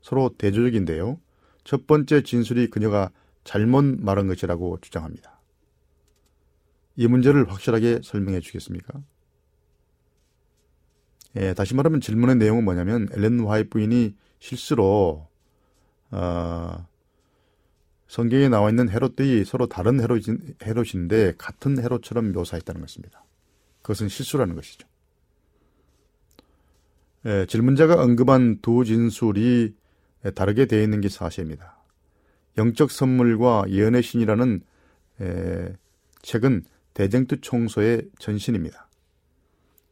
[0.00, 1.20] 서로 대조적인데요.
[1.64, 3.10] 첫 번째 진술이 그녀가
[3.44, 5.40] 잘못 말한 것이라고 주장합니다.
[6.96, 9.00] 이 문제를 확실하게 설명해 주겠습니까?
[11.36, 15.27] 예, 다시 말하면 질문의 내용은 뭐냐면 엘렌 화이트 부인이 실수로
[16.10, 16.86] 어,
[18.06, 20.22] 성경에 나와 있는 헤롯들이 서로 다른 헤롯,
[20.62, 23.24] 헤롯인데 같은 헤롯처럼 묘사했다는 것입니다.
[23.82, 24.88] 그것은 실수라는 것이죠.
[27.26, 29.74] 예, 질문자가 언급한 두 진술이
[30.34, 31.76] 다르게 되어 있는 게 사실입니다.
[32.56, 34.62] 영적 선물과 예언의 신이라는
[35.20, 35.72] 에,
[36.22, 38.88] 책은 대쟁투 총소의 전신입니다.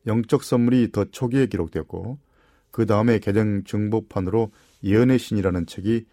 [0.06, 2.18] 영적 선물이 더 초기에 기록되었고
[2.70, 4.50] 그 다음에 개정 정보판으로
[4.83, 6.07] 예언의 신이라는 책이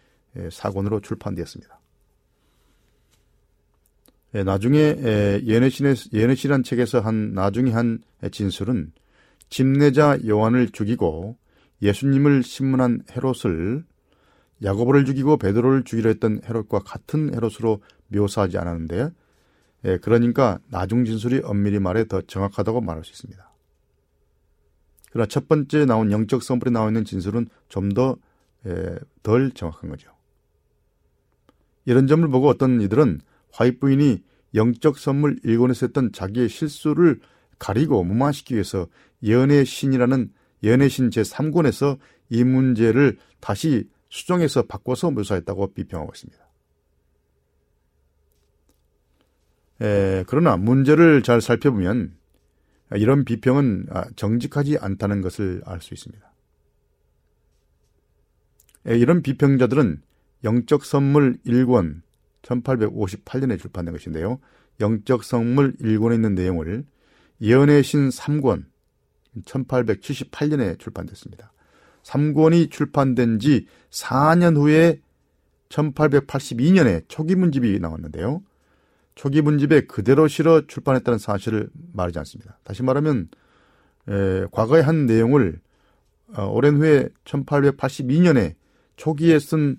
[0.50, 1.80] 사권으로 출판되었습니다.
[4.44, 4.96] 나중에
[5.44, 8.00] 예언의 신의 예언의 신이라는 책에서 한 나중에 한
[8.30, 8.92] 진술은
[9.48, 11.36] 집내자 요한을 죽이고
[11.82, 13.84] 예수님을 신문한 헤롯을
[14.62, 19.10] 야고보를 죽이고 베드로를 죽이려 했던 헤롯과 같은 헤롯으로 묘사하지 않았는데
[19.84, 23.50] 예, 그러니까 나중 진술이 엄밀히 말해 더 정확하다고 말할 수 있습니다.
[25.10, 28.16] 그러나 첫 번째 나온 영적 선물에 나와 있는 진술은 좀 더
[29.22, 30.10] 덜 예, 정확한 거죠.
[31.84, 33.20] 이런 점을 보고 어떤 이들은
[33.52, 34.22] 화이트 부인이
[34.54, 37.20] 영적 선물 일권에서 했던 자기의 실수를
[37.58, 38.86] 가리고 무마시키기 위해서
[39.26, 40.32] 연애 신이라는
[40.64, 41.98] 연애 신 제3권에서
[42.30, 46.44] 이 문제를 다시 수정해서 바꿔서 묘사했다고 비평하고 있습니다.
[49.82, 52.16] 에, 그러나 문제를 잘 살펴보면
[52.96, 56.33] 이런 비평은 아, 정직하지 않다는 것을 알 수 있습니다.
[58.86, 60.02] 에, 이런 비평자들은
[60.44, 62.02] 영적 선물 1권
[62.42, 64.38] 1858년에 출판된 것인데요.
[64.80, 66.84] 영적 선물 1권에 있는 내용을
[67.40, 68.64] 예언의 신 3권
[69.44, 71.52] 1878년에 출판됐습니다.
[72.02, 75.00] 3권이 출판된 지 4년 후에
[75.70, 78.42] 1882년에 초기 문집이 나왔는데요.
[79.14, 82.58] 초기 문집에 그대로 실어 출판했다는 사실을 말하지 않습니다.
[82.64, 83.28] 다시 말하면
[84.08, 85.60] 에, 과거의 한 내용을
[86.36, 88.54] 어, 오랜 후에 1882년에
[88.96, 89.76] 초기에 쓴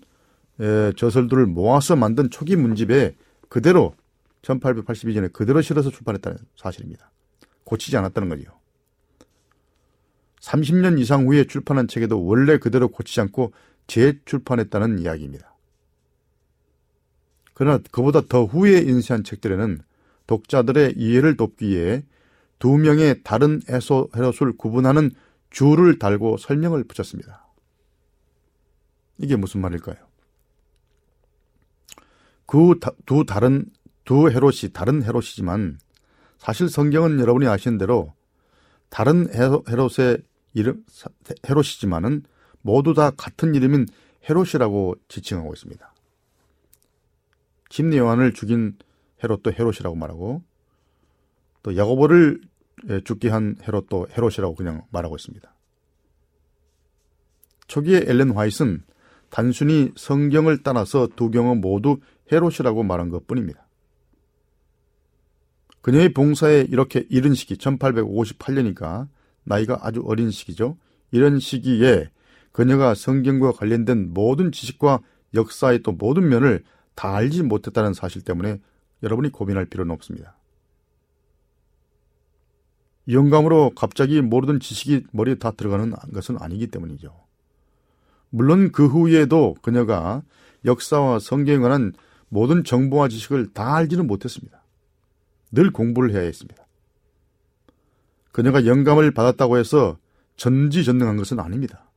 [0.59, 3.15] 에, 저설들을 모아서 만든 초기 문집에
[3.49, 3.95] 그대로
[4.41, 7.11] 1882년에 그대로 실어서 출판했다는 사실입니다.
[7.63, 8.47] 고치지 않았다는 거지요.
[10.39, 13.51] 30년 이상 후에 출판한 책에도 원래 그대로 고치지 않고
[13.87, 15.55] 재출판했다는 이야기입니다.
[17.53, 19.81] 그러나 그보다 더 후에 인쇄한 책들에는
[20.27, 22.03] 독자들의 이해를 돕기 위해
[22.59, 25.11] 두 명의 다른 해소, 해로술 구분하는
[25.49, 27.44] 줄을 달고 설명을 붙였습니다.
[29.17, 29.97] 이게 무슨 말일까요?
[32.45, 33.65] 그 두 다른
[34.03, 35.79] 두 헤롯이 다른 헤롯이지만
[36.37, 38.13] 사실 성경은 여러분이 아시는 대로
[38.89, 40.19] 다른 헤롯의
[40.53, 40.85] 이름
[41.47, 42.23] 헤롯이지만은
[42.61, 43.87] 모두 다 같은 이름인
[44.29, 45.93] 헤롯이라고 지칭하고 있습니다.
[47.69, 48.77] 침례 요한을 죽인
[49.23, 50.43] 헤롯도 헤롯이라고 말하고
[51.63, 52.41] 또 야고보를
[53.03, 55.53] 죽게 한 헤롯도 헤롯이라고 그냥 말하고 있습니다.
[57.67, 58.83] 초기에 엘렌 화이트는
[59.29, 61.99] 단순히 성경을 따라서 두 경우 모두
[62.31, 63.65] 헤롯이라고 말한 것 뿐입니다.
[65.81, 69.07] 그녀의 봉사에 이렇게 이른 시기, 1858년이니까
[69.43, 70.77] 나이가 아주 어린 시기죠.
[71.11, 72.09] 이런 시기에
[72.51, 75.01] 그녀가 성경과 관련된 모든 지식과
[75.33, 76.63] 역사의 또 모든 면을
[76.95, 78.59] 다 알지 못했다는 사실 때문에
[79.03, 80.37] 여러분이 고민할 필요는 없습니다.
[83.07, 87.24] 영감으로 갑자기 모르던 지식이 머리에 다 들어가는 것은 아니기 때문이죠.
[88.35, 90.21] 물론 그 후에도 그녀가
[90.65, 91.93] 역사와 성경에 관한
[92.27, 94.61] 모든 정보와 지식을 다 알지는 못했습니다.
[95.53, 96.67] 늘 공부를 해야 했습니다.
[98.33, 99.97] 그녀가 영감을 받았다고 해서
[100.35, 101.89] 전지전능한 것은 아닙니다.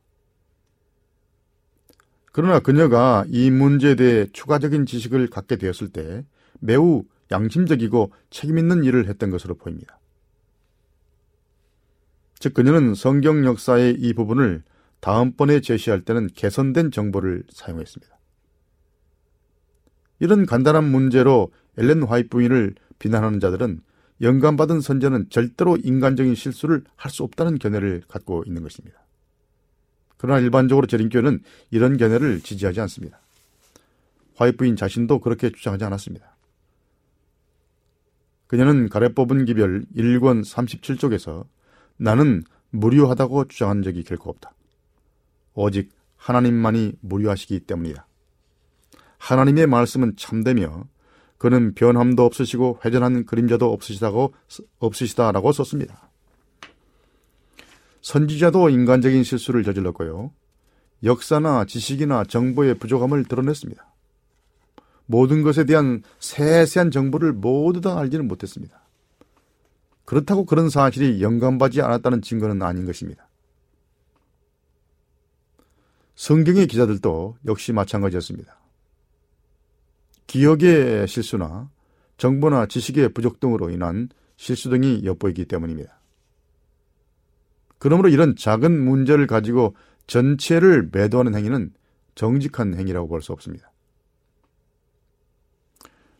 [2.31, 6.23] 그러나 그녀가 이 문제에 대해 추가적인 지식을 갖게 되었을 때
[6.61, 9.99] 매우 양심적이고 책임있는 일을 했던 것으로 보입니다.
[12.39, 14.63] 즉, 그녀는 성경 역사의 이 부분을
[14.99, 18.17] 다음번에 제시할 때는 개선된 정보를 사용했습니다.
[20.19, 23.81] 이런 간단한 문제로 엘렌 화이트 부인을 비난하는 자들은
[24.21, 28.99] 영감받은 선자는 절대로 인간적인 실수를 할 수 없다는 견해를 갖고 있는 것입니다.
[30.17, 31.41] 그러나 일반적으로 재림교는
[31.71, 33.21] 이런 견해를 지지하지 않습니다.
[34.35, 36.35] 화이트 부인 자신도 그렇게 주장하지 않았습니다.
[38.47, 41.45] 그녀는 가래 뽑은 기별 1권 37쪽에서
[41.95, 44.51] 나는 무료하다고 주장한 적이 결코 없다.
[45.61, 48.07] 오직 하나님만이 무료하시기 때문이다.
[49.17, 50.85] 하나님의 말씀은 참되며
[51.37, 54.33] 그는 변함도 없으시고 회전한 그림자도 없으시다고
[54.79, 56.09] 없으시다라고 썼습니다.
[58.01, 60.31] 선지자도 인간적인 실수를 저질렀고요.
[61.03, 63.85] 역사나 지식이나 정보의 부족함을 드러냈습니다.
[65.05, 68.81] 모든 것에 대한 세세한 정보를 모두 다 알지는 못했습니다.
[70.05, 73.28] 그렇다고 그런 사실이 영감받지 않았다는 증거는 아닌 것입니다.
[76.19, 78.59] 성경의 기자들도 역시 마찬가지였습니다.
[80.27, 81.71] 기억의 실수나
[82.17, 85.97] 정보나 지식의 부족 등으로 인한 실수 등이 엿보이기 때문입니다.
[87.77, 91.71] 그러므로 이런 작은 문제를 가지고 전체를 매도하는 행위는
[92.15, 93.71] 정직한 행위라고 볼 수 없습니다.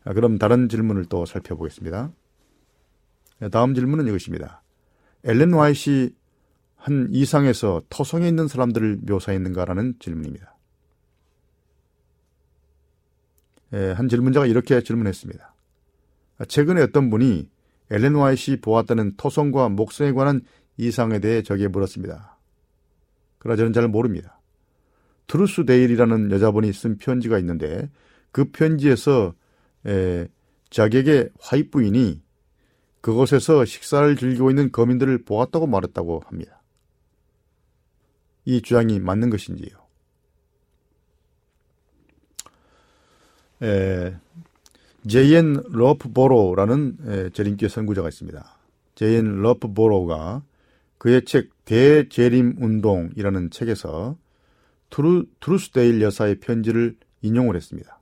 [0.06, 2.14] 그럼 다른 질문을 또 살펴보겠습니다.
[3.52, 4.64] 다음 질문은 이것입니다.
[5.26, 6.16] 엘렌 와이시
[6.80, 10.56] 한 이상에서 토성에 있는 사람들을 묘사했는가라는 질문입니다.
[13.74, 15.54] 예, 한 질문자가 이렇게 질문했습니다.
[16.48, 17.50] 최근에 어떤 분이
[17.92, 20.42] 엘렌 화잇이 보았다는 토성과 목성에 관한
[20.78, 22.38] 이상에 대해 저에게 물었습니다.
[23.40, 24.40] 그러나 저는 잘 모릅니다.
[25.28, 27.90] 트루스데일이라는 여자분이 쓴 편지가 있는데
[28.32, 29.34] 그 편지에서
[29.86, 30.28] 에,
[30.70, 32.22] 자객의 화잇 부인이
[33.02, 36.59] 그곳에서 식사를 즐기고 있는 거민들을 보았다고 말했다고 합니다.
[38.50, 39.78] 이 주장이 맞는 것인지요?
[43.62, 44.16] 에,
[45.08, 48.58] 제이엔 러프보로라는 재림교 선구자가 있습니다.
[48.95, 50.41] 제이엔 러프보로가
[50.97, 54.18] 그의 책 대재림 운동이라는 책에서
[54.89, 58.00] 트루, 트루스데일 여사의 편지를 인용을 했습니다.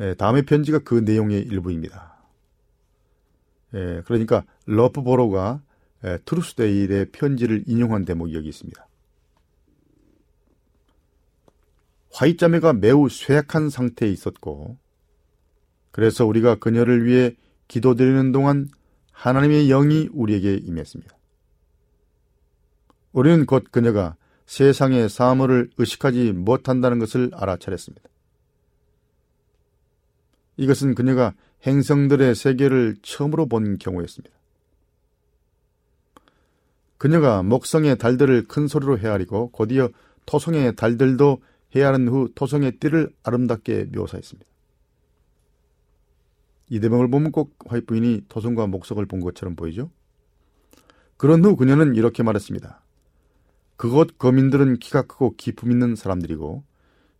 [0.00, 2.16] 에, 다음의 편지가 그 내용의 일부입니다.
[3.74, 5.60] 에, 그러니까 러프보로가
[6.24, 8.88] 트루스데일의 편지를 인용한 대목이 여기 있습니다.
[12.12, 14.76] 화이자매가 매우 쇠약한 상태에 있었고
[15.90, 17.36] 그래서 우리가 그녀를 위해
[17.68, 18.68] 기도드리는 동안
[19.12, 21.16] 하나님의 영이 우리에게 임했습니다.
[23.12, 28.08] 우리는 곧 그녀가 세상의 사물을 의식하지 못한다는 것을 알아차렸습니다.
[30.56, 31.34] 이것은 그녀가
[31.66, 34.34] 행성들의 세계를 처음으로 본 경우였습니다.
[37.02, 39.90] 그녀가 목성의 달들을 큰 소리로 헤아리고 곧이어
[40.24, 41.42] 토성의 달들도
[41.74, 44.48] 해하는 후 토성의 띠를 아름답게 묘사했습니다.
[46.68, 49.90] 이 대목을 보면 꼭 화이트 부인이 토성과 목석을 본 것처럼 보이죠.
[51.16, 52.80] 그런 후 그녀는 이렇게 말했습니다.
[53.74, 56.62] 그곳 거민들은 키가 크고 기품 있는 사람들이고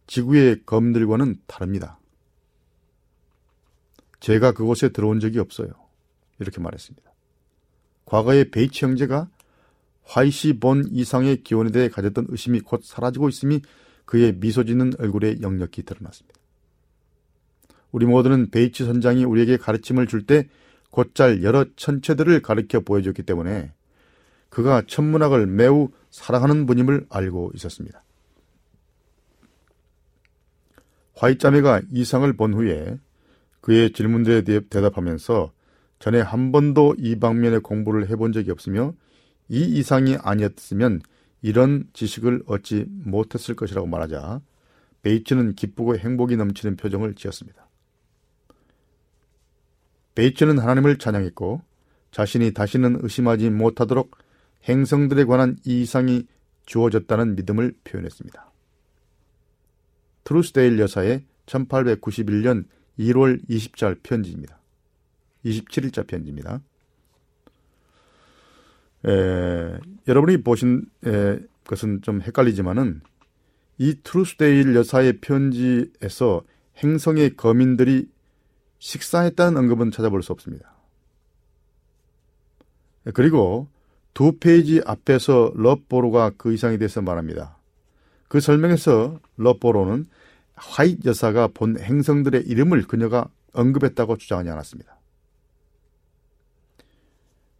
[0.06, 1.98] 지구의 검들과는 다릅니다.
[4.20, 5.70] 제가 그곳에 들어온 적이 없어요.
[6.38, 7.12] 이렇게 말했습니다.
[8.04, 9.28] 과거에 베이치 형제가
[10.04, 13.62] 화이시 본 이상의 기원에 대해 가졌던 의심이 곧 사라지고 있음이
[14.04, 16.38] 그의 미소 짓는 얼굴에 역력히 드러났습니다.
[17.92, 20.48] 우리 모두는 베이치 선장이 우리에게 가르침을 줄 때
[20.90, 23.72] 곧잘 여러 천체들을 가르쳐 보여줬기 때문에
[24.50, 28.04] 그가 천문학을 매우 사랑하는 분임을 알고 있었습니다.
[31.14, 32.98] 화이자매가 이상을 본 후에
[33.62, 35.52] 그의 질문들에 대답하면서
[35.98, 38.92] 전에 한 번도 이 방면의 공부를 해본 적이 없으며
[39.52, 41.02] 이 이상이 아니었으면
[41.42, 44.40] 이런 지식을 얻지 못했을 것이라고 말하자
[45.02, 47.68] 베이츠는 기쁘고 행복이 넘치는 표정을 지었습니다.
[50.14, 51.60] 베이츠는 하나님을 찬양했고
[52.12, 54.16] 자신이 다시는 의심하지 못하도록
[54.64, 56.26] 행성들에 관한 이 이상이
[56.64, 58.50] 주어졌다는 믿음을 표현했습니다.
[60.24, 62.64] 트루스데일 여사의 1891년
[62.98, 64.58] 1월 20절 편지입니다.
[65.44, 66.62] 27일자 편지입니다.
[69.06, 73.00] 에, 여러분이 보신 에, 것은 좀 헷갈리지만은
[73.78, 76.42] 이 트루스데일 여사의 편지에서
[76.82, 78.08] 행성의 거민들이
[78.78, 80.72] 식사했다는 언급은 찾아볼 수 없습니다.
[83.14, 83.68] 그리고
[84.14, 87.58] 두 페이지 앞에서 러프보로가 그 이상에 대해서 말합니다.
[88.28, 90.06] 그 설명에서 러보로는
[90.54, 94.98] 화이트 여사가 본 행성들의 이름을 그녀가 언급했다고 주장하지 않았습니다.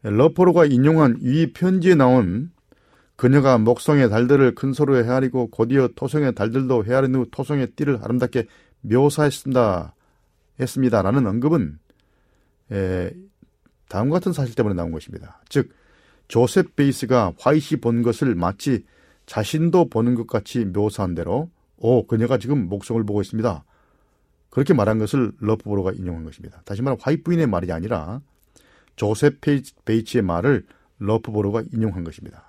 [0.03, 2.51] 러포로가 인용한 이 편지에 나온
[3.17, 8.47] 그녀가 목성의 달들을 큰 소로 헤아리고 곧이어 토성의 달들도 헤아린 후 토성의 띠를 아름답게
[8.81, 9.95] 묘사했습니다.
[10.59, 11.79] 했습니다라는 언급은
[12.73, 13.11] 에,
[13.89, 15.41] 다음과 같은 사실 때문에 나온 것입니다.
[15.49, 15.71] 즉
[16.29, 18.85] 조셉 베이츠가 화잇이 본 것을 마치
[19.27, 23.65] 자신도 보는 것 같이 묘사한 대로 오 그녀가 지금 목성을 보고 있습니다.
[24.51, 26.61] 그렇게 말한 것을 러프보로가 인용한 것입니다.
[26.65, 28.21] 다시 말하면 화이트 부인의 말이 아니라
[28.97, 29.41] 조셉
[29.85, 30.67] 베이츠의 말을
[30.99, 32.45] 러프보로가 인용한 것입니다.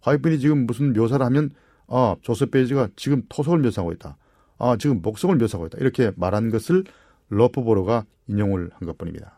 [0.00, 1.50] 화이트 부인이 지금 무슨 묘사를 하면
[1.88, 4.16] 아 조셉 베이츠가 지금 토성을 묘사하고 있다.
[4.58, 5.78] 아 지금 목성을 묘사하고 있다.
[5.78, 6.84] 이렇게 말한 것을
[7.28, 9.32] 러프보로가 인용을 한 것뿐입니다.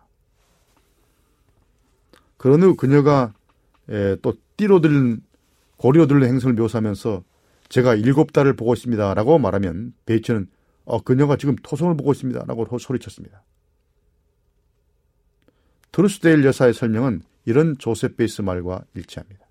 [2.37, 3.33] 그런 후 그녀가
[3.89, 5.22] 에, 또 띠로 둘린
[5.77, 7.23] 고리로 둘린 행성을 묘사하면서
[7.69, 9.14] 제가 일곱 달을 보고 있습니다.
[9.14, 10.49] 라고 말하면 베이츠는
[10.85, 12.45] 어, 그녀가 지금 토성을 보고 있습니다.
[12.47, 13.43] 라고 소리쳤습니다.
[15.93, 19.47] 트루스데일 여사의 설명은 이런 조셉 베이츠 말과 일치합니다.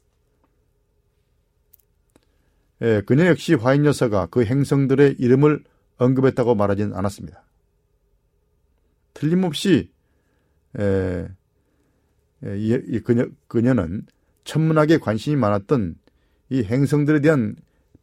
[2.81, 5.63] 예, 그녀 역시 화잇 여사가 그 행성들의 이름을
[5.97, 7.43] 언급했다고 말하지는 않았습니다.
[9.15, 9.89] 틀림없이
[10.77, 11.27] 에,
[12.43, 14.05] 에, 이, 이 그녀, 그녀는
[14.43, 15.95] 천문학에 관심이 많았던
[16.49, 17.55] 이 행성들에 대한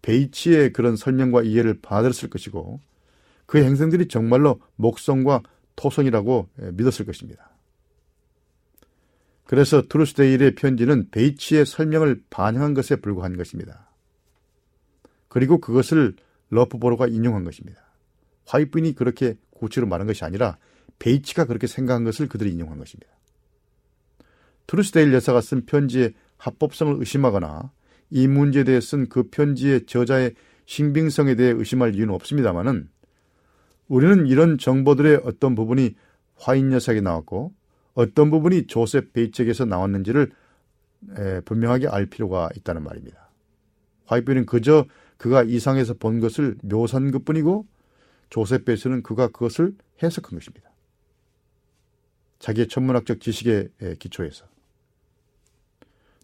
[0.02, 2.80] 베이치의 그런 설명과 이해를 받았을 것이고
[3.46, 5.42] 그 행성들이 정말로 목성과
[5.76, 7.53] 토성이라고 믿었을 것입니다.
[9.44, 13.90] 그래서 트루스데일의 편지는 베이치의 설명을 반영한 것에 불과한 것입니다.
[15.28, 16.14] 그리고 그것을
[16.50, 17.82] 러프보로가 인용한 것입니다.
[18.46, 20.58] 화이트 부인이 그렇게 구체로 말한 것이 아니라
[20.98, 23.12] 베이츠가 그렇게 생각한 것을 그들이 인용한 것입니다.
[24.66, 27.70] 트루스데일 여사가 쓴 편지의 합법성을 의심하거나
[28.10, 30.34] 이 문제에 대해 쓴 그 편지의 저자의
[30.66, 32.88] 신빙성에 대해 의심할 이유는 없습니다만은
[33.88, 35.94] 우리는 이런 정보들의 어떤 부분이
[36.36, 37.52] 화잇 여사에게 나왔고
[37.94, 40.32] 어떤 부분이 조셉 베이츠에게서 나왔는지를
[41.16, 43.30] 에, 분명하게 알 필요가 있다는 말입니다.
[44.06, 44.86] 화이트는 그저
[45.16, 47.66] 그가 이상에서 본 것을 묘사한 것뿐이고
[48.30, 50.70] 조셉 베이츠는 그가 그것을 해석한 것입니다.
[52.40, 53.68] 자기의 천문학적 지식에
[53.98, 54.46] 기초해서.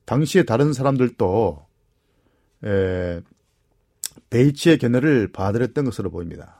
[0.04, 1.66] 당시에 다른 사람들도
[2.64, 3.20] 에,
[4.28, 6.59] 베이츠의 견해를 받아들였던 것으로 보입니다.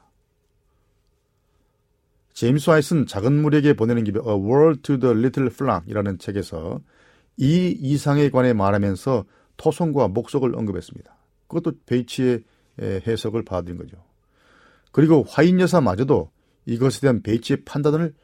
[2.40, 6.80] 제임스 와이스는 작은 무리에게 보내는 기별 A World to the Little Flock이라는 책에서
[7.36, 9.26] 이 이상에 관해 말하면서
[9.58, 11.14] 토성과 목석을 언급했습니다.
[11.48, 12.42] 그것도 베이츠의
[12.80, 14.02] 해석을 받아들인 거죠.
[14.90, 16.30] 그리고 화인 여사마저도
[16.64, 18.14] 이것에 대한 베이츠의 판단을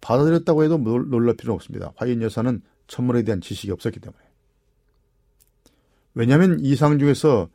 [0.00, 1.92] 받아들였다고 해도 놀랄 필요는 없습니다.
[1.96, 4.22] 화인 여사는 천문에 대한 지식이 없었기 때문에.
[6.14, 7.48] 왜냐하면 이상 중에서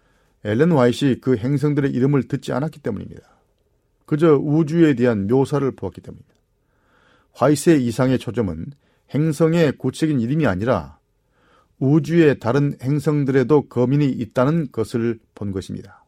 [0.44, 3.37] 엘렌 와이시 그 행성들의 이름을 듣지 않았기 때문입니다.
[4.08, 6.34] 그저 우주에 대한 묘사를 보았기 때문입니다.
[7.34, 8.68] 화이스의 이상의 초점은
[9.14, 10.98] 행성의 구체적인 이름이 아니라
[11.78, 16.06] 우주의 다른 행성들에도 거민이 있다는 것을 본 것입니다.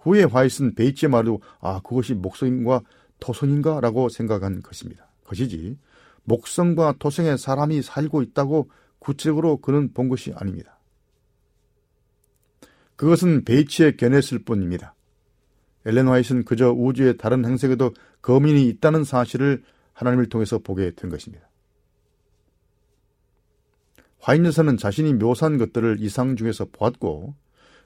[0.00, 2.82] 후에 화이스는 베이츠의 말로 아 그것이 목성과
[3.18, 5.08] 토성인가 라고 생각한 것입니다.
[5.24, 5.78] 것이지
[6.24, 10.78] 목성과 토성에 사람이 살고 있다고 구체적으로 그는 본 것이 아닙니다.
[12.96, 14.94] 그것은 베이츠에 견했을 뿐입니다.
[15.86, 19.62] 엘렌 화이트는 그저 우주의 다른 행색에도 거민이 있다는 사실을
[19.92, 21.48] 하나님을 통해서 보게 된 것입니다.
[24.18, 27.34] 화인 여사는 자신이 묘사한 것들을 이상 중에서 보았고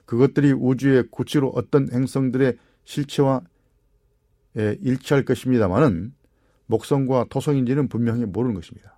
[0.05, 3.41] 그것들이 우주의 구체로 어떤 행성들의 실체와
[4.55, 6.13] 일치할 것입니다마는
[6.65, 8.95] 목성과 토성인지는 분명히 모르는 것입니다.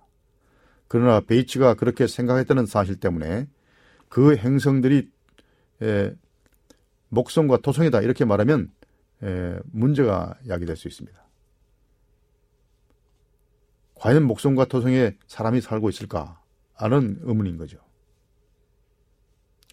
[0.88, 3.48] 그러나 베이츠가 그렇게 생각했다는 사실 때문에
[4.08, 5.10] 그 행성들이
[7.08, 8.70] 목성과 토성이다 이렇게 말하면
[9.66, 11.20] 문제가 야기될 수 있습니다.
[13.94, 16.40] 과연 목성과 토성에 사람이 살고 있을까?
[16.74, 17.78] 하는 의문인 거죠.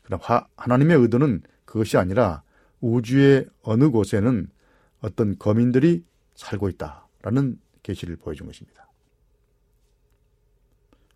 [0.03, 0.19] 그럼
[0.55, 2.43] 하나님의 의도는 그것이 아니라
[2.81, 4.47] 우주의 어느 곳에는
[5.01, 6.03] 어떤 거민들이
[6.35, 8.87] 살고 있다라는 계시를 보여준 것입니다.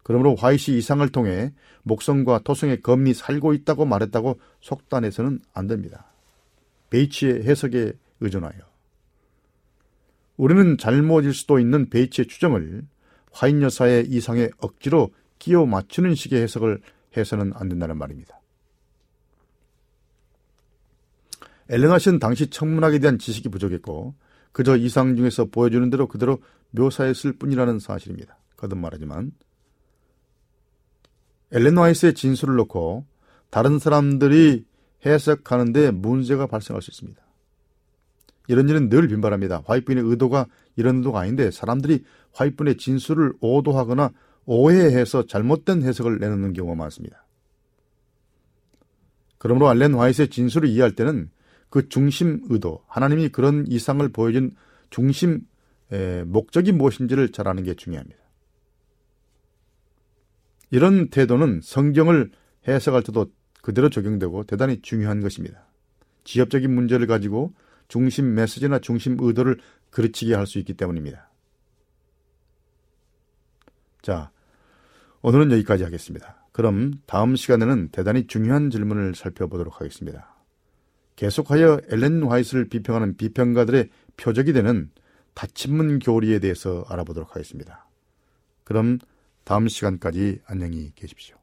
[0.02, 1.54] 그러므로 화이시 이상을 통해
[1.84, 6.12] 목성과 토성의 검이 살고 있다고 말했다고 속단해서는 안 됩니다.
[6.90, 8.60] 베이치의 해석에 의존하여.
[10.38, 12.86] 우리는 잘못일 수도 있는 베이치의 추정을
[13.32, 16.82] 화인 여사의 이상에 억지로 끼워 맞추는 식의 해석을
[17.18, 18.40] 해서는 안 된다는 말입니다.
[21.70, 24.16] 엘레나시는 당시 천문학에 대한 지식이 부족했고
[24.52, 26.40] 그저 이상 중에서 보여주는 대로 그대로
[26.72, 28.38] 묘사했을 뿐이라는 사실입니다.
[28.58, 29.32] 거듭 말하지만
[31.52, 33.06] 엘렌 와이스의 진술을 놓고
[33.50, 34.66] 다른 사람들이
[35.06, 37.23] 해석하는데 문제가 발생할 수 있습니다.
[38.48, 39.64] 이런 일은 늘 빈발합니다.
[39.66, 44.12] 화이트분의 의도가 이런 의도가 아닌데 사람들이 화이트분의 진술을 오도하거나
[44.46, 47.26] 오해해서 잘못된 해석을 내놓는 경우가 많습니다.
[49.38, 51.30] 그러므로 알렌 화이트의 진술을 이해할 때는
[51.70, 54.56] 그 중심 의도, 하나님이 그런 이상을 보여준
[54.90, 55.42] 중심
[56.26, 58.20] 목적이 무엇인지를 잘 아는 게 중요합니다.
[60.72, 62.32] 이런 태도는 성경을
[62.68, 63.28] 해석할 때도
[63.62, 65.68] 그대로 적용되고 대단히 중요한 것입니다.
[66.24, 67.54] 지엽적인 문제를 가지고
[67.94, 69.60] 중심 메시지나 중심 의도를
[69.92, 71.30] 그르치게 할 수 있기 때문입니다.
[74.02, 74.32] 자,
[75.22, 76.44] 오늘은 여기까지 하겠습니다.
[76.54, 80.36] 그럼 다음 시간에는 대단히 중요한 질문을 살펴보도록 하겠습니다.
[81.18, 84.90] 계속하여 엘렌 화이트를 비평하는 비평가들의 표적이 되는
[85.36, 87.88] 닫힌문 교리에 대해서 알아보도록 하겠습니다.
[88.64, 88.98] 그럼
[89.44, 91.43] 다음 시간까지 안녕히 계십시오.